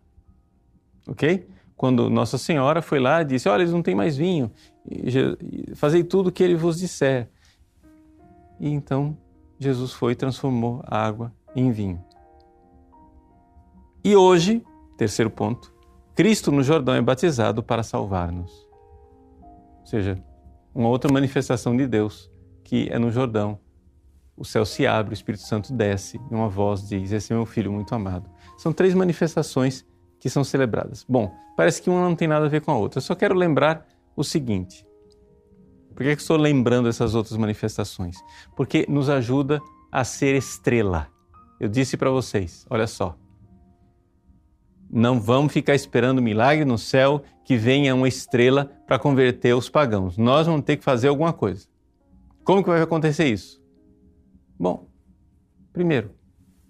Ok? 1.04 1.44
Quando 1.76 2.08
Nossa 2.08 2.38
Senhora 2.38 2.80
foi 2.80 3.00
lá 3.00 3.22
e 3.22 3.24
disse: 3.24 3.48
Olha, 3.48 3.62
eles 3.62 3.72
não 3.72 3.82
têm 3.82 3.92
mais 3.92 4.16
vinho, 4.16 4.52
fazei 5.74 6.04
tudo 6.04 6.28
o 6.28 6.32
que 6.32 6.44
ele 6.44 6.54
vos 6.54 6.78
disser. 6.78 7.28
E 8.60 8.70
então 8.70 9.18
Jesus 9.58 9.92
foi 9.92 10.12
e 10.12 10.14
transformou 10.14 10.80
a 10.86 11.04
água 11.04 11.32
em 11.56 11.72
vinho. 11.72 12.00
E 14.04 14.14
hoje, 14.14 14.64
terceiro 14.96 15.28
ponto, 15.28 15.74
Cristo 16.14 16.52
no 16.52 16.62
Jordão 16.62 16.94
é 16.94 17.02
batizado 17.02 17.64
para 17.64 17.82
salvar-nos. 17.82 18.52
Ou 19.80 19.86
seja, 19.86 20.22
uma 20.74 20.88
outra 20.88 21.12
manifestação 21.12 21.76
de 21.76 21.86
Deus, 21.86 22.30
que 22.64 22.88
é 22.90 22.98
no 22.98 23.10
Jordão. 23.10 23.58
O 24.36 24.44
céu 24.44 24.64
se 24.64 24.86
abre, 24.86 25.12
o 25.12 25.14
Espírito 25.14 25.44
Santo 25.44 25.72
desce 25.72 26.18
e 26.30 26.34
uma 26.34 26.48
voz 26.48 26.88
diz: 26.88 27.12
Esse 27.12 27.32
é 27.32 27.36
meu 27.36 27.46
filho 27.46 27.70
muito 27.70 27.94
amado. 27.94 28.30
São 28.56 28.72
três 28.72 28.94
manifestações 28.94 29.86
que 30.18 30.30
são 30.30 30.42
celebradas. 30.42 31.04
Bom, 31.08 31.34
parece 31.56 31.82
que 31.82 31.90
uma 31.90 32.00
não 32.02 32.16
tem 32.16 32.28
nada 32.28 32.46
a 32.46 32.48
ver 32.48 32.60
com 32.60 32.70
a 32.70 32.76
outra. 32.76 32.98
Eu 32.98 33.02
só 33.02 33.14
quero 33.14 33.34
lembrar 33.34 33.86
o 34.16 34.24
seguinte: 34.24 34.86
por 35.94 36.02
que, 36.02 36.08
é 36.08 36.16
que 36.16 36.22
estou 36.22 36.36
lembrando 36.36 36.88
essas 36.88 37.14
outras 37.14 37.36
manifestações? 37.36 38.16
Porque 38.56 38.86
nos 38.88 39.08
ajuda 39.10 39.60
a 39.90 40.04
ser 40.04 40.34
estrela. 40.34 41.08
Eu 41.60 41.68
disse 41.68 41.96
para 41.96 42.10
vocês: 42.10 42.66
olha 42.70 42.86
só, 42.86 43.16
não 44.92 45.18
vamos 45.18 45.54
ficar 45.54 45.74
esperando 45.74 46.20
milagre 46.20 46.66
no 46.66 46.76
céu 46.76 47.22
que 47.42 47.56
venha 47.56 47.94
uma 47.94 48.06
estrela 48.06 48.66
para 48.86 48.98
converter 48.98 49.54
os 49.54 49.70
pagãos. 49.70 50.18
Nós 50.18 50.46
vamos 50.46 50.66
ter 50.66 50.76
que 50.76 50.84
fazer 50.84 51.08
alguma 51.08 51.32
coisa. 51.32 51.66
Como 52.44 52.62
que 52.62 52.68
vai 52.68 52.82
acontecer 52.82 53.26
isso? 53.26 53.62
Bom, 54.58 54.86
primeiro, 55.72 56.14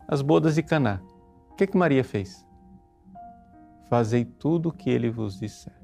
as 0.06 0.22
bodas 0.22 0.54
de 0.54 0.62
Caná. 0.62 1.02
O 1.50 1.56
que, 1.56 1.66
que 1.66 1.76
Maria 1.76 2.04
fez? 2.04 2.46
Fazei 3.90 4.24
tudo 4.24 4.68
o 4.68 4.72
que 4.72 4.88
ele 4.88 5.10
vos 5.10 5.40
disser. 5.40 5.74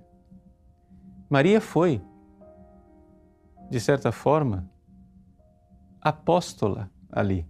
Maria 1.29 1.61
foi, 1.61 2.01
de 3.69 3.81
certa 3.81 4.13
forma, 4.13 4.71
apóstola 6.01 6.89
ali. 7.11 7.45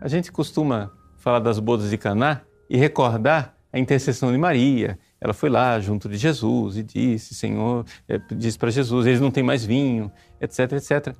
A 0.00 0.06
gente 0.06 0.30
costuma 0.30 0.92
falar 1.22 1.38
das 1.38 1.60
bodas 1.60 1.88
de 1.88 1.96
Caná 1.96 2.42
e 2.68 2.76
recordar 2.76 3.56
a 3.72 3.78
intercessão 3.78 4.32
de 4.32 4.38
Maria. 4.38 4.98
Ela 5.20 5.32
foi 5.32 5.48
lá 5.48 5.78
junto 5.78 6.08
de 6.08 6.16
Jesus 6.16 6.76
e 6.76 6.82
disse, 6.82 7.32
Senhor, 7.32 7.86
é, 8.08 8.18
disse 8.34 8.58
para 8.58 8.70
Jesus, 8.70 9.06
eles 9.06 9.20
não 9.20 9.30
têm 9.30 9.44
mais 9.44 9.64
vinho, 9.64 10.10
etc, 10.40 10.72
etc. 10.72 11.14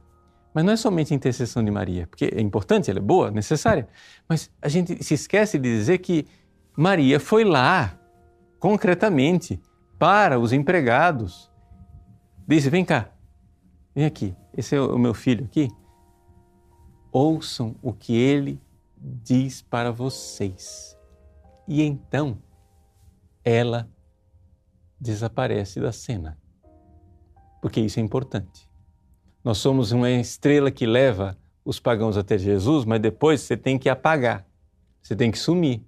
Mas 0.53 0.65
não 0.65 0.73
é 0.73 0.77
somente 0.77 1.15
a 1.15 1.17
intercessão 1.17 1.65
de 1.65 1.71
Maria, 1.71 2.09
porque 2.09 2.25
é 2.25 2.41
importante, 2.41 2.91
ela 2.91 2.99
é 2.99 3.03
boa, 3.03 3.31
necessária, 3.31 3.89
mas 4.29 4.51
a 4.61 4.69
gente 4.69 5.03
se 5.05 5.15
esquece 5.15 5.57
de 5.57 5.73
dizer 5.73 5.99
que 5.99 6.27
Maria 6.77 7.21
foi 7.21 7.45
lá, 7.45 7.97
concretamente, 8.59 9.61
para 9.99 10.39
os 10.39 10.53
empregados. 10.53 11.51
Disse: 12.47 12.69
Vem 12.69 12.85
cá, 12.85 13.09
vem 13.95 14.05
aqui, 14.05 14.35
esse 14.57 14.75
é 14.75 14.81
o 14.81 14.99
meu 14.99 15.15
filho 15.15 15.45
aqui. 15.45 15.71
Ouçam 17.13 17.77
o 17.81 17.93
que 17.93 18.15
ele 18.15 18.61
diz 19.03 19.63
para 19.63 19.91
vocês. 19.91 20.97
E 21.67 21.83
então 21.83 22.39
ela 23.45 23.91
desaparece 25.01 25.81
da 25.81 25.91
cena, 25.91 26.39
porque 27.61 27.81
isso 27.81 27.99
é 27.99 28.03
importante. 28.03 28.69
Nós 29.43 29.59
somos 29.59 29.91
uma 29.91 30.09
estrela 30.11 30.71
que 30.71 30.87
leva 30.87 31.37
os 31.65 31.81
pagãos 31.81 32.17
até 32.17 32.39
Jesus, 32.39 32.85
mas 32.85 33.01
depois 33.01 33.41
você 33.41 33.57
tem 33.57 33.79
que 33.79 33.89
apagar, 33.89 34.47
você 35.03 35.17
tem 35.17 35.31
que 35.31 35.39
sumir. 35.39 35.85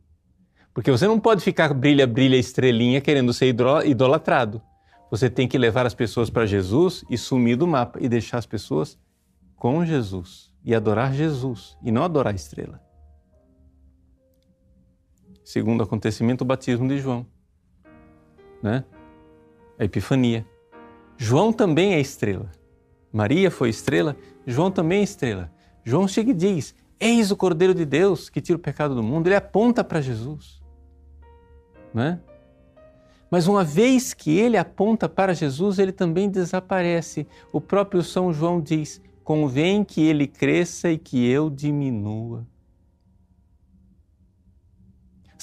Porque 0.72 0.90
você 0.90 1.06
não 1.06 1.20
pode 1.20 1.44
ficar 1.44 1.72
brilha, 1.72 2.04
brilha, 2.04 2.36
estrelinha 2.36 3.00
querendo 3.00 3.32
ser 3.32 3.54
idolatrado. 3.84 4.60
Você 5.08 5.30
tem 5.30 5.46
que 5.46 5.56
levar 5.56 5.86
as 5.86 5.94
pessoas 5.94 6.28
para 6.28 6.46
Jesus 6.46 7.04
e 7.08 7.16
sumir 7.16 7.56
do 7.56 7.68
mapa 7.68 8.00
e 8.02 8.08
deixar 8.08 8.38
as 8.38 8.46
pessoas 8.46 8.98
com 9.54 9.84
Jesus 9.84 10.52
e 10.64 10.74
adorar 10.74 11.14
Jesus 11.14 11.78
e 11.80 11.92
não 11.92 12.02
adorar 12.02 12.32
a 12.32 12.36
estrela. 12.36 12.83
Segundo 15.44 15.82
acontecimento, 15.82 16.40
o 16.40 16.44
batismo 16.46 16.88
de 16.88 16.98
João, 16.98 17.26
né? 18.62 18.82
A 19.78 19.84
Epifania. 19.84 20.46
João 21.18 21.52
também 21.52 21.92
é 21.92 22.00
estrela. 22.00 22.50
Maria 23.12 23.50
foi 23.50 23.68
estrela, 23.68 24.16
João 24.46 24.70
também 24.70 25.00
é 25.00 25.02
estrela. 25.04 25.52
João 25.84 26.08
chega 26.08 26.30
e 26.30 26.34
diz: 26.34 26.74
Eis 26.98 27.30
o 27.30 27.36
Cordeiro 27.36 27.74
de 27.74 27.84
Deus 27.84 28.30
que 28.30 28.40
tira 28.40 28.56
o 28.56 28.60
pecado 28.60 28.94
do 28.94 29.02
mundo. 29.02 29.26
Ele 29.26 29.36
aponta 29.36 29.84
para 29.84 30.00
Jesus. 30.00 30.62
Né? 31.92 32.18
Mas 33.30 33.46
uma 33.46 33.62
vez 33.62 34.14
que 34.14 34.36
ele 34.38 34.56
aponta 34.56 35.08
para 35.08 35.34
Jesus, 35.34 35.78
ele 35.78 35.92
também 35.92 36.30
desaparece. 36.30 37.26
O 37.52 37.60
próprio 37.60 38.02
São 38.02 38.32
João 38.32 38.60
diz: 38.60 39.02
convém 39.22 39.84
que 39.84 40.02
ele 40.02 40.26
cresça 40.26 40.90
e 40.90 40.96
que 40.96 41.28
eu 41.28 41.50
diminua. 41.50 42.46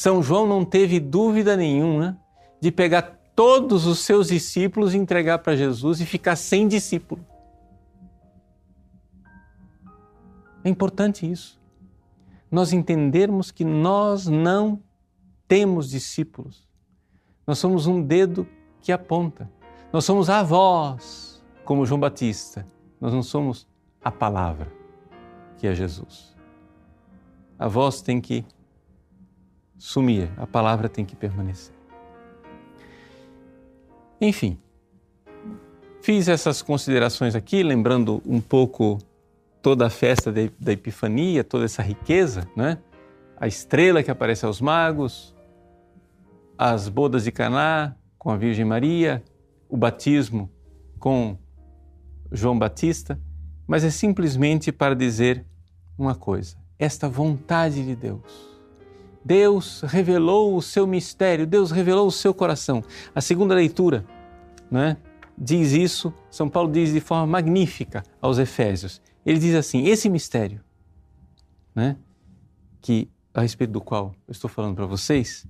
São 0.02 0.24
João 0.24 0.48
não 0.48 0.66
teve 0.66 1.00
dúvida 1.00 1.56
nenhuma 1.56 2.20
de 2.60 2.72
pegar 2.72 3.20
todos 3.36 3.86
os 3.86 4.00
seus 4.00 4.30
discípulos 4.30 4.96
e 4.96 4.98
entregar 4.98 5.38
para 5.38 5.56
Jesus 5.56 6.02
e 6.02 6.08
ficar 6.08 6.36
sem 6.36 6.68
discípulo. 6.68 7.24
É 10.64 10.70
importante 10.70 11.32
isso. 11.32 11.62
Nós 12.50 12.74
entendermos 12.74 13.52
que 13.52 13.64
nós 13.64 14.26
não 14.26 14.82
temos 15.48 15.92
discípulos. 15.92 16.68
Nós 17.46 17.60
somos 17.60 17.86
um 17.86 18.02
dedo 18.02 18.48
que 18.82 18.92
aponta. 18.92 19.48
Nós 19.94 20.04
somos 20.04 20.32
a 20.32 20.42
voz, 20.42 21.44
como 21.64 21.86
João 21.86 22.00
Batista. 22.00 22.66
Nós 23.00 23.14
não 23.14 23.22
somos 23.22 23.68
a 24.04 24.10
palavra, 24.10 24.74
que 25.60 25.68
é 25.68 25.76
Jesus. 25.76 26.36
A 27.60 27.68
voz 27.68 28.02
tem 28.02 28.20
que 28.20 28.44
sumir, 29.82 30.30
a 30.38 30.46
palavra 30.46 30.88
tem 30.88 31.04
que 31.04 31.16
permanecer. 31.16 31.74
Enfim, 34.22 34.60
fiz 36.04 36.28
essas 36.28 36.62
considerações 36.62 37.34
aqui, 37.34 37.64
lembrando 37.64 38.22
um 38.24 38.40
pouco 38.40 39.00
toda 39.60 39.88
a 39.88 39.90
festa 39.90 40.32
da 40.32 40.72
Epifania, 40.72 41.44
toda 41.44 41.66
essa 41.66 41.82
riqueza, 41.82 42.48
né? 42.56 42.78
A 43.36 43.48
estrela 43.48 44.04
que 44.04 44.12
aparece 44.12 44.46
aos 44.46 44.62
magos, 44.62 45.36
as 46.56 46.88
bodas 46.88 47.24
de 47.24 47.32
Caná 47.32 47.96
com 48.20 48.30
a 48.30 48.38
Virgem 48.38 48.64
Maria, 48.64 49.24
o 49.68 49.76
batismo 49.76 50.48
com 51.00 51.36
João 52.32 52.58
Batista, 52.58 53.20
mas 53.66 53.84
é 53.84 53.90
simplesmente 53.90 54.72
para 54.72 54.96
dizer 54.96 55.44
uma 55.98 56.14
coisa: 56.14 56.56
esta 56.78 57.10
vontade 57.10 57.84
de 57.84 57.96
Deus. 57.96 58.51
Deus 59.24 59.82
revelou 59.82 60.56
o 60.56 60.62
seu 60.62 60.88
mistério, 60.88 61.46
Deus 61.46 61.72
revelou 61.72 62.08
o 62.08 62.12
seu 62.12 62.34
coração. 62.34 62.84
A 63.14 63.22
segunda 63.22 63.54
leitura, 63.54 64.06
né, 64.70 64.98
diz 65.38 65.72
isso, 65.72 66.14
São 66.30 66.50
Paulo 66.50 66.72
diz 66.72 66.92
de 66.92 67.00
forma 67.00 67.28
magnífica 67.28 68.04
aos 68.22 68.40
Efésios. 68.40 69.02
Ele 69.26 69.40
diz 69.40 69.56
assim: 69.56 69.86
esse 69.86 70.10
mistério, 70.10 70.62
né, 71.74 71.98
que 72.82 73.08
a 73.34 73.42
respeito 73.42 73.72
do 73.72 73.82
qual 73.82 74.14
eu 74.28 74.32
estou 74.32 74.50
falando 74.50 74.76
para 74.76 74.86
vocês, 74.86 75.46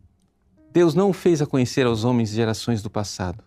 Deus 0.72 0.94
não 0.94 1.10
o 1.10 1.14
fez 1.14 1.42
a 1.42 1.46
conhecer 1.46 1.86
aos 1.86 2.04
homens 2.04 2.30
gerações 2.30 2.82
do 2.82 2.90
passado, 2.90 3.44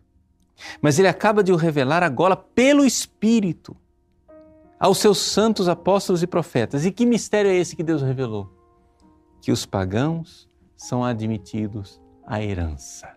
mas 0.80 0.98
ele 0.98 1.08
acaba 1.08 1.42
de 1.42 1.52
o 1.52 1.56
revelar 1.56 2.02
agora 2.02 2.36
pelo 2.36 2.84
Espírito 2.84 3.76
aos 4.78 4.98
seus 4.98 5.18
santos 5.18 5.68
apóstolos 5.68 6.22
e 6.22 6.26
profetas. 6.26 6.84
E 6.84 6.90
que 6.90 7.06
mistério 7.06 7.50
é 7.50 7.54
esse 7.54 7.76
que 7.76 7.82
Deus 7.82 8.02
revelou? 8.02 8.50
Que 9.44 9.52
os 9.52 9.66
pagãos 9.66 10.48
são 10.74 11.04
admitidos 11.04 12.00
à 12.26 12.42
herança. 12.42 13.14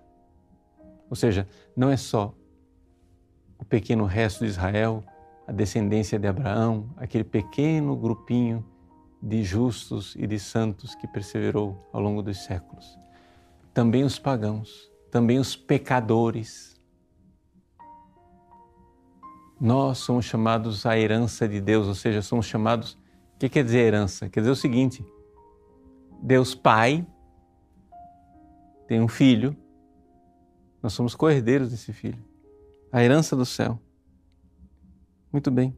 Ou 1.10 1.16
seja, 1.16 1.48
não 1.74 1.90
é 1.90 1.96
só 1.96 2.36
o 3.58 3.64
pequeno 3.64 4.04
resto 4.04 4.40
de 4.44 4.48
Israel 4.48 5.06
a 5.48 5.54
descendência 5.54 6.20
de 6.20 6.28
Abraão, 6.28 6.90
aquele 6.98 7.24
pequeno 7.24 7.96
grupinho 7.96 8.62
de 9.24 9.42
justos 9.42 10.18
e 10.18 10.28
de 10.28 10.38
santos 10.38 10.96
que 10.96 11.08
perseverou 11.08 11.88
ao 11.94 12.02
longo 12.02 12.22
dos 12.22 12.44
séculos. 12.44 13.00
Também 13.74 14.04
os 14.04 14.20
pagãos, 14.20 14.92
também 15.10 15.40
os 15.40 15.56
pecadores. 15.56 16.78
Nós 19.58 20.00
somos 20.00 20.26
chamados 20.26 20.86
à 20.86 21.00
herança 21.00 21.48
de 21.48 21.62
Deus, 21.62 21.88
ou 21.88 21.96
seja, 21.96 22.22
somos 22.22 22.48
chamados. 22.48 22.98
O 23.36 23.40
que 23.40 23.48
quer 23.48 23.64
dizer 23.64 23.80
herança? 23.80 24.28
Quer 24.28 24.42
dizer 24.42 24.52
o 24.52 24.58
seguinte: 24.58 25.06
Deus 26.22 26.56
Pai 26.56 27.06
tem 28.88 29.02
um 29.02 29.08
filho, 29.08 29.56
nós 30.82 30.94
somos 30.94 31.16
co-herdeiros 31.16 31.72
desse 31.72 31.92
filho, 31.92 32.24
a 32.92 33.04
herança 33.04 33.36
do 33.36 33.46
céu. 33.46 33.80
Muito 35.32 35.52
bem. 35.52 35.78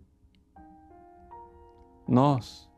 Nós, 2.07 2.69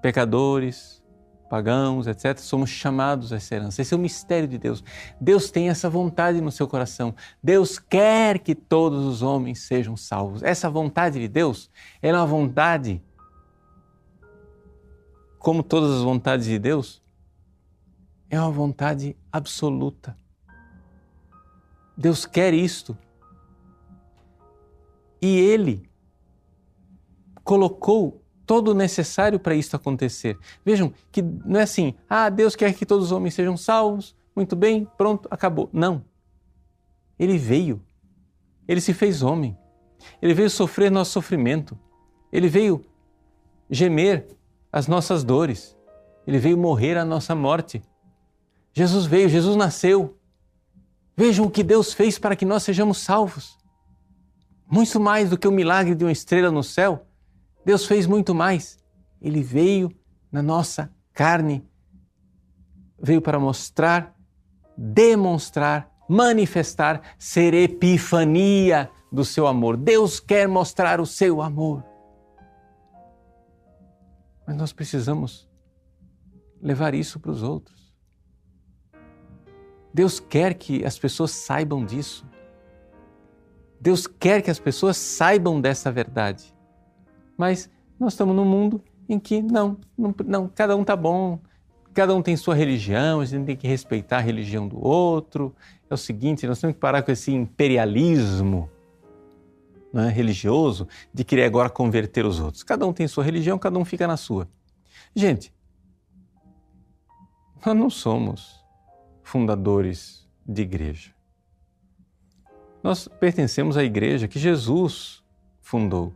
pecadores, 0.00 1.02
pagãos, 1.48 2.06
etc., 2.06 2.38
somos 2.38 2.70
chamados 2.70 3.32
a 3.32 3.36
essa 3.36 3.54
herança. 3.54 3.82
Esse 3.82 3.94
é 3.94 3.96
o 3.96 4.00
mistério 4.00 4.46
de 4.46 4.58
Deus. 4.58 4.84
Deus 5.20 5.50
tem 5.50 5.68
essa 5.68 5.88
vontade 5.88 6.40
no 6.40 6.52
seu 6.52 6.68
coração. 6.68 7.14
Deus 7.42 7.78
quer 7.78 8.38
que 8.38 8.54
todos 8.54 9.04
os 9.04 9.22
homens 9.22 9.60
sejam 9.60 9.96
salvos. 9.96 10.42
Essa 10.42 10.68
vontade 10.70 11.18
de 11.18 11.28
Deus 11.28 11.70
é 12.02 12.12
uma 12.12 12.26
vontade, 12.26 13.02
como 15.38 15.62
todas 15.62 15.90
as 15.90 16.02
vontades 16.02 16.46
de 16.46 16.58
Deus, 16.58 17.02
é 18.30 18.38
uma 18.38 18.50
vontade 18.50 19.16
absoluta. 19.32 20.16
Deus 21.96 22.26
quer 22.26 22.54
isto 22.54 22.96
e 25.20 25.38
ele 25.38 25.88
colocou 27.42 28.22
todo 28.46 28.68
o 28.68 28.74
necessário 28.74 29.38
para 29.38 29.54
isso 29.54 29.74
acontecer. 29.74 30.38
Vejam 30.64 30.92
que 31.10 31.20
não 31.20 31.58
é 31.58 31.64
assim, 31.64 31.94
ah, 32.08 32.28
Deus 32.28 32.54
quer 32.54 32.72
que 32.72 32.86
todos 32.86 33.06
os 33.06 33.12
homens 33.12 33.34
sejam 33.34 33.56
salvos, 33.56 34.14
muito 34.34 34.54
bem, 34.54 34.86
pronto, 34.96 35.28
acabou. 35.30 35.68
Não. 35.72 36.04
Ele 37.18 37.36
veio, 37.36 37.82
ele 38.66 38.80
se 38.80 38.94
fez 38.94 39.22
homem, 39.22 39.56
ele 40.22 40.34
veio 40.34 40.48
sofrer 40.48 40.90
nosso 40.90 41.10
sofrimento, 41.10 41.76
ele 42.32 42.48
veio 42.48 42.84
gemer 43.68 44.37
as 44.72 44.86
nossas 44.86 45.24
dores, 45.24 45.76
ele 46.26 46.38
veio 46.38 46.58
morrer 46.58 46.96
a 46.96 47.04
nossa 47.04 47.34
morte. 47.34 47.82
Jesus 48.72 49.06
veio, 49.06 49.28
Jesus 49.28 49.56
nasceu. 49.56 50.18
Vejam 51.16 51.46
o 51.46 51.50
que 51.50 51.62
Deus 51.62 51.92
fez 51.92 52.18
para 52.18 52.36
que 52.36 52.44
nós 52.44 52.62
sejamos 52.62 52.98
salvos. 52.98 53.56
Muito 54.70 55.00
mais 55.00 55.30
do 55.30 55.38
que 55.38 55.48
o 55.48 55.52
milagre 55.52 55.94
de 55.94 56.04
uma 56.04 56.12
estrela 56.12 56.50
no 56.50 56.62
céu, 56.62 57.06
Deus 57.64 57.86
fez 57.86 58.06
muito 58.06 58.34
mais. 58.34 58.78
Ele 59.20 59.42
veio 59.42 59.90
na 60.30 60.42
nossa 60.42 60.92
carne, 61.12 61.66
veio 63.00 63.22
para 63.22 63.40
mostrar, 63.40 64.14
demonstrar, 64.76 65.90
manifestar, 66.08 67.02
ser 67.18 67.54
epifania, 67.54 68.90
do 69.10 69.24
seu 69.24 69.46
amor. 69.46 69.76
Deus 69.76 70.20
quer 70.20 70.46
mostrar 70.46 71.00
o 71.00 71.06
seu 71.06 71.40
amor. 71.40 71.84
Mas 74.48 74.56
nós 74.56 74.72
precisamos 74.72 75.46
levar 76.58 76.94
isso 76.94 77.20
para 77.20 77.30
os 77.30 77.42
outros. 77.42 77.92
Deus 79.92 80.18
quer 80.18 80.54
que 80.54 80.86
as 80.86 80.98
pessoas 80.98 81.32
saibam 81.32 81.84
disso. 81.84 82.26
Deus 83.78 84.06
quer 84.06 84.40
que 84.40 84.50
as 84.50 84.58
pessoas 84.58 84.96
saibam 84.96 85.60
dessa 85.60 85.92
verdade. 85.92 86.54
Mas 87.36 87.68
nós 88.00 88.14
estamos 88.14 88.34
num 88.34 88.46
mundo 88.46 88.82
em 89.06 89.18
que 89.18 89.42
não, 89.42 89.76
não, 89.98 90.14
não 90.24 90.48
cada 90.48 90.74
um 90.74 90.82
tá 90.82 90.96
bom, 90.96 91.38
cada 91.92 92.14
um 92.14 92.22
tem 92.22 92.34
sua 92.34 92.54
religião, 92.54 93.20
a 93.20 93.26
gente 93.26 93.44
tem 93.44 93.56
que 93.56 93.68
respeitar 93.68 94.16
a 94.16 94.22
religião 94.22 94.66
do 94.66 94.82
outro. 94.82 95.54
É 95.90 95.92
o 95.92 95.98
seguinte, 95.98 96.46
nós 96.46 96.58
temos 96.58 96.74
que 96.74 96.80
parar 96.80 97.02
com 97.02 97.12
esse 97.12 97.30
imperialismo 97.30 98.70
né, 99.92 100.08
religioso 100.08 100.86
de 101.12 101.24
querer 101.24 101.44
agora 101.44 101.70
converter 101.70 102.24
os 102.24 102.40
outros. 102.40 102.62
Cada 102.62 102.86
um 102.86 102.92
tem 102.92 103.08
sua 103.08 103.24
religião, 103.24 103.58
cada 103.58 103.78
um 103.78 103.84
fica 103.84 104.06
na 104.06 104.16
sua. 104.16 104.48
Gente, 105.14 105.52
nós 107.64 107.76
não 107.76 107.90
somos 107.90 108.64
fundadores 109.22 110.28
de 110.46 110.62
igreja. 110.62 111.12
Nós 112.82 113.08
pertencemos 113.08 113.76
à 113.76 113.84
igreja 113.84 114.28
que 114.28 114.38
Jesus 114.38 115.22
fundou. 115.60 116.14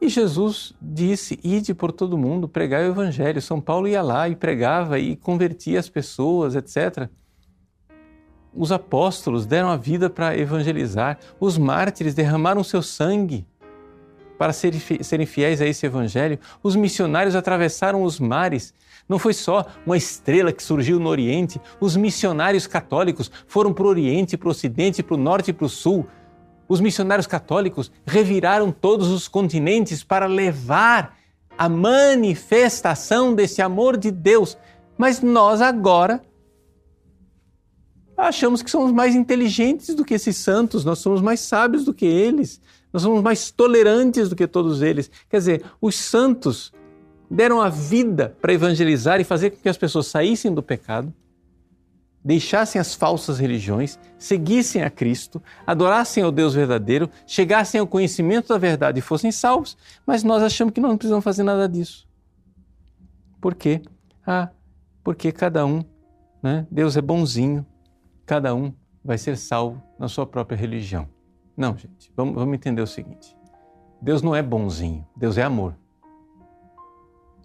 E 0.00 0.08
Jesus 0.08 0.74
disse: 0.82 1.38
Ide 1.42 1.72
por 1.72 1.92
todo 1.92 2.18
mundo, 2.18 2.48
pregai 2.48 2.86
o 2.86 2.90
evangelho. 2.90 3.40
São 3.40 3.60
Paulo 3.60 3.88
ia 3.88 4.02
lá 4.02 4.28
e 4.28 4.36
pregava 4.36 4.98
e 4.98 5.16
convertia 5.16 5.78
as 5.78 5.88
pessoas, 5.88 6.54
etc. 6.54 7.08
Os 8.56 8.72
apóstolos 8.72 9.44
deram 9.44 9.68
a 9.68 9.76
vida 9.76 10.08
para 10.08 10.36
evangelizar, 10.36 11.18
os 11.38 11.58
mártires 11.58 12.14
derramaram 12.14 12.64
seu 12.64 12.82
sangue 12.82 13.46
para 14.38 14.52
serem 14.52 15.26
fiéis 15.26 15.60
a 15.60 15.66
esse 15.66 15.86
evangelho, 15.86 16.38
os 16.62 16.76
missionários 16.76 17.34
atravessaram 17.34 18.02
os 18.02 18.18
mares. 18.18 18.74
Não 19.08 19.18
foi 19.18 19.32
só 19.32 19.64
uma 19.84 19.96
estrela 19.96 20.52
que 20.52 20.62
surgiu 20.62 20.98
no 20.98 21.08
Oriente, 21.08 21.60
os 21.80 21.96
missionários 21.96 22.66
católicos 22.66 23.30
foram 23.46 23.72
para 23.72 23.84
o 23.84 23.88
Oriente, 23.88 24.36
para 24.36 24.48
o 24.48 24.50
Ocidente, 24.50 25.02
para 25.02 25.14
o 25.14 25.18
Norte 25.18 25.50
e 25.50 25.54
para 25.54 25.66
o 25.66 25.70
Sul 25.70 26.06
os 26.68 26.80
missionários 26.80 27.26
católicos 27.26 27.92
reviraram 28.04 28.72
todos 28.72 29.08
os 29.08 29.28
continentes 29.28 30.02
para 30.02 30.26
levar 30.26 31.16
a 31.56 31.68
manifestação 31.68 33.34
desse 33.34 33.62
amor 33.62 33.96
de 33.96 34.10
Deus. 34.10 34.58
Mas 34.98 35.20
nós 35.20 35.60
agora 35.60 36.22
achamos 38.16 38.62
que 38.62 38.70
somos 38.70 38.92
mais 38.92 39.14
inteligentes 39.14 39.94
do 39.94 40.04
que 40.04 40.14
esses 40.14 40.36
santos, 40.36 40.84
nós 40.84 40.98
somos 40.98 41.20
mais 41.20 41.40
sábios 41.40 41.84
do 41.84 41.92
que 41.92 42.06
eles, 42.06 42.60
nós 42.92 43.02
somos 43.02 43.22
mais 43.22 43.50
tolerantes 43.50 44.28
do 44.28 44.36
que 44.36 44.46
todos 44.46 44.82
eles. 44.82 45.10
Quer 45.28 45.38
dizer, 45.38 45.64
os 45.80 45.96
santos 45.96 46.72
deram 47.30 47.60
a 47.60 47.68
vida 47.68 48.36
para 48.40 48.52
evangelizar 48.52 49.20
e 49.20 49.24
fazer 49.24 49.50
com 49.50 49.58
que 49.58 49.68
as 49.68 49.76
pessoas 49.76 50.06
saíssem 50.06 50.54
do 50.54 50.62
pecado 50.62 51.12
deixassem 52.26 52.80
as 52.80 52.92
falsas 52.92 53.38
religiões, 53.38 54.00
seguissem 54.18 54.82
a 54.82 54.90
Cristo, 54.90 55.40
adorassem 55.64 56.24
ao 56.24 56.32
Deus 56.32 56.54
verdadeiro, 56.54 57.08
chegassem 57.24 57.80
ao 57.80 57.86
conhecimento 57.86 58.48
da 58.48 58.58
verdade 58.58 58.98
e 58.98 59.02
fossem 59.02 59.30
salvos, 59.30 59.78
mas 60.04 60.24
nós 60.24 60.42
achamos 60.42 60.74
que 60.74 60.80
não 60.80 60.96
precisamos 60.96 61.22
fazer 61.22 61.44
nada 61.44 61.68
disso. 61.68 62.04
Por 63.40 63.54
quê? 63.54 63.80
Ah, 64.26 64.50
porque 65.04 65.30
cada 65.30 65.64
um, 65.64 65.84
né? 66.42 66.66
Deus 66.68 66.96
é 66.96 67.00
bonzinho, 67.00 67.64
cada 68.26 68.54
um 68.54 68.74
vai 69.04 69.16
ser 69.16 69.38
salvo 69.38 69.80
na 69.98 70.08
sua 70.08 70.26
própria 70.26 70.56
religião. 70.56 71.08
Não, 71.56 71.76
gente, 71.78 72.12
vamos, 72.14 72.34
vamos 72.34 72.54
entender 72.54 72.82
o 72.82 72.86
seguinte: 72.86 73.34
Deus 74.02 74.20
não 74.20 74.34
é 74.34 74.42
bonzinho, 74.42 75.06
Deus 75.16 75.38
é 75.38 75.42
amor. 75.42 75.76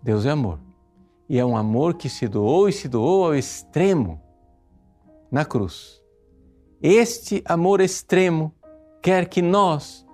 Deus 0.03 0.25
é 0.25 0.31
amor. 0.31 0.59
E 1.29 1.37
é 1.37 1.45
um 1.45 1.55
amor 1.55 1.93
que 1.93 2.09
se 2.09 2.27
doou 2.27 2.67
e 2.67 2.73
se 2.73 2.89
doou 2.89 3.25
ao 3.25 3.35
extremo 3.35 4.19
na 5.31 5.45
cruz. 5.45 6.01
Este 6.81 7.41
amor 7.45 7.79
extremo 7.79 8.53
quer 9.01 9.29
que 9.29 9.41
nós, 9.41 10.05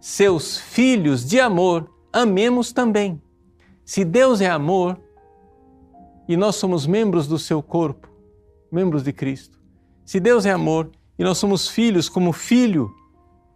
seus 0.00 0.58
filhos 0.58 1.24
de 1.24 1.40
amor, 1.40 1.88
amemos 2.12 2.72
também. 2.72 3.22
Se 3.84 4.04
Deus 4.04 4.40
é 4.40 4.50
amor 4.50 5.00
e 6.28 6.36
nós 6.36 6.56
somos 6.56 6.86
membros 6.86 7.26
do 7.26 7.38
seu 7.38 7.62
corpo, 7.62 8.08
membros 8.70 9.02
de 9.02 9.12
Cristo, 9.12 9.59
se 10.10 10.18
Deus 10.18 10.44
é 10.44 10.50
amor 10.50 10.90
e 11.16 11.22
nós 11.22 11.38
somos 11.38 11.68
filhos 11.68 12.08
como 12.08 12.32
filho 12.32 12.92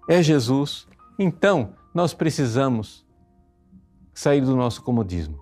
é 0.08 0.22
Jesus, 0.22 0.86
então 1.18 1.72
nós 1.92 2.14
precisamos 2.14 3.04
sair 4.14 4.40
do 4.40 4.54
nosso 4.54 4.80
comodismo. 4.80 5.36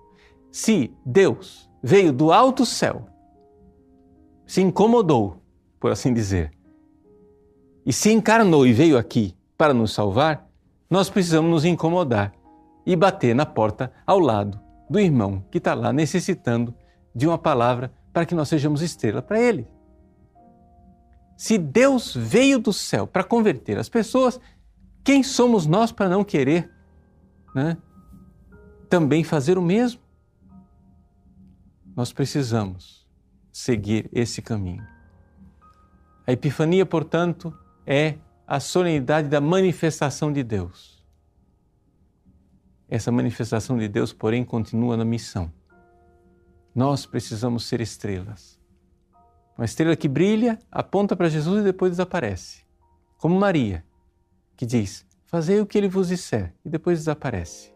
Se 0.51 0.91
Deus 1.05 1.69
veio 1.83 2.11
do 2.11 2.31
alto 2.33 2.65
céu, 2.65 3.05
se 4.47 4.59
incomodou 4.63 5.37
por 5.79 5.91
assim 5.91 6.11
dizer, 6.11 6.51
e 7.85 7.93
se 7.93 8.11
encarnou 8.11 8.65
e 8.65 8.73
veio 8.73 8.97
aqui 8.97 9.37
para 9.55 9.71
nos 9.71 9.93
salvar, 9.93 10.49
nós 10.89 11.11
precisamos 11.11 11.51
nos 11.51 11.63
incomodar 11.63 12.33
e 12.87 12.95
bater 12.95 13.35
na 13.35 13.45
porta 13.45 13.93
ao 14.03 14.17
lado 14.17 14.59
do 14.89 14.99
irmão 14.99 15.45
que 15.51 15.59
está 15.59 15.75
lá 15.75 15.93
necessitando 15.93 16.73
de 17.13 17.27
uma 17.27 17.37
palavra 17.37 17.93
para 18.11 18.25
que 18.25 18.33
nós 18.33 18.49
sejamos 18.49 18.81
estrela 18.81 19.21
para 19.21 19.39
ele. 19.39 19.67
Se 21.43 21.57
Deus 21.57 22.15
veio 22.15 22.57
do 22.57 22.71
céu 22.71 23.05
para 23.05 23.21
converter 23.21 23.77
as 23.77 23.89
pessoas, 23.89 24.39
quem 25.03 25.21
somos 25.21 25.65
nós 25.65 25.91
para 25.91 26.07
não 26.07 26.23
querer 26.23 26.71
né, 27.53 27.75
também 28.89 29.25
fazer 29.25 29.57
o 29.57 29.61
mesmo? 29.61 29.99
Nós 31.93 32.13
precisamos 32.13 33.05
seguir 33.51 34.09
esse 34.13 34.41
caminho. 34.41 34.87
A 36.25 36.31
Epifania, 36.31 36.85
portanto, 36.85 37.53
é 37.85 38.15
a 38.47 38.61
solenidade 38.61 39.27
da 39.27 39.41
manifestação 39.41 40.31
de 40.31 40.43
Deus. 40.43 41.05
Essa 42.87 43.11
manifestação 43.11 43.77
de 43.77 43.89
Deus, 43.89 44.13
porém, 44.13 44.45
continua 44.45 44.95
na 44.95 45.03
missão. 45.03 45.51
Nós 46.73 47.05
precisamos 47.05 47.65
ser 47.65 47.81
estrelas. 47.81 48.62
Uma 49.57 49.65
estrela 49.65 49.95
que 49.95 50.07
brilha, 50.07 50.59
aponta 50.71 51.15
para 51.15 51.29
Jesus 51.29 51.61
e 51.61 51.63
depois 51.63 51.91
desaparece. 51.91 52.63
Como 53.17 53.39
Maria, 53.39 53.85
que 54.55 54.65
diz: 54.65 55.05
Fazei 55.25 55.59
o 55.59 55.65
que 55.65 55.77
ele 55.77 55.87
vos 55.87 56.07
disser, 56.07 56.53
e 56.65 56.69
depois 56.69 56.99
desaparece. 56.99 57.73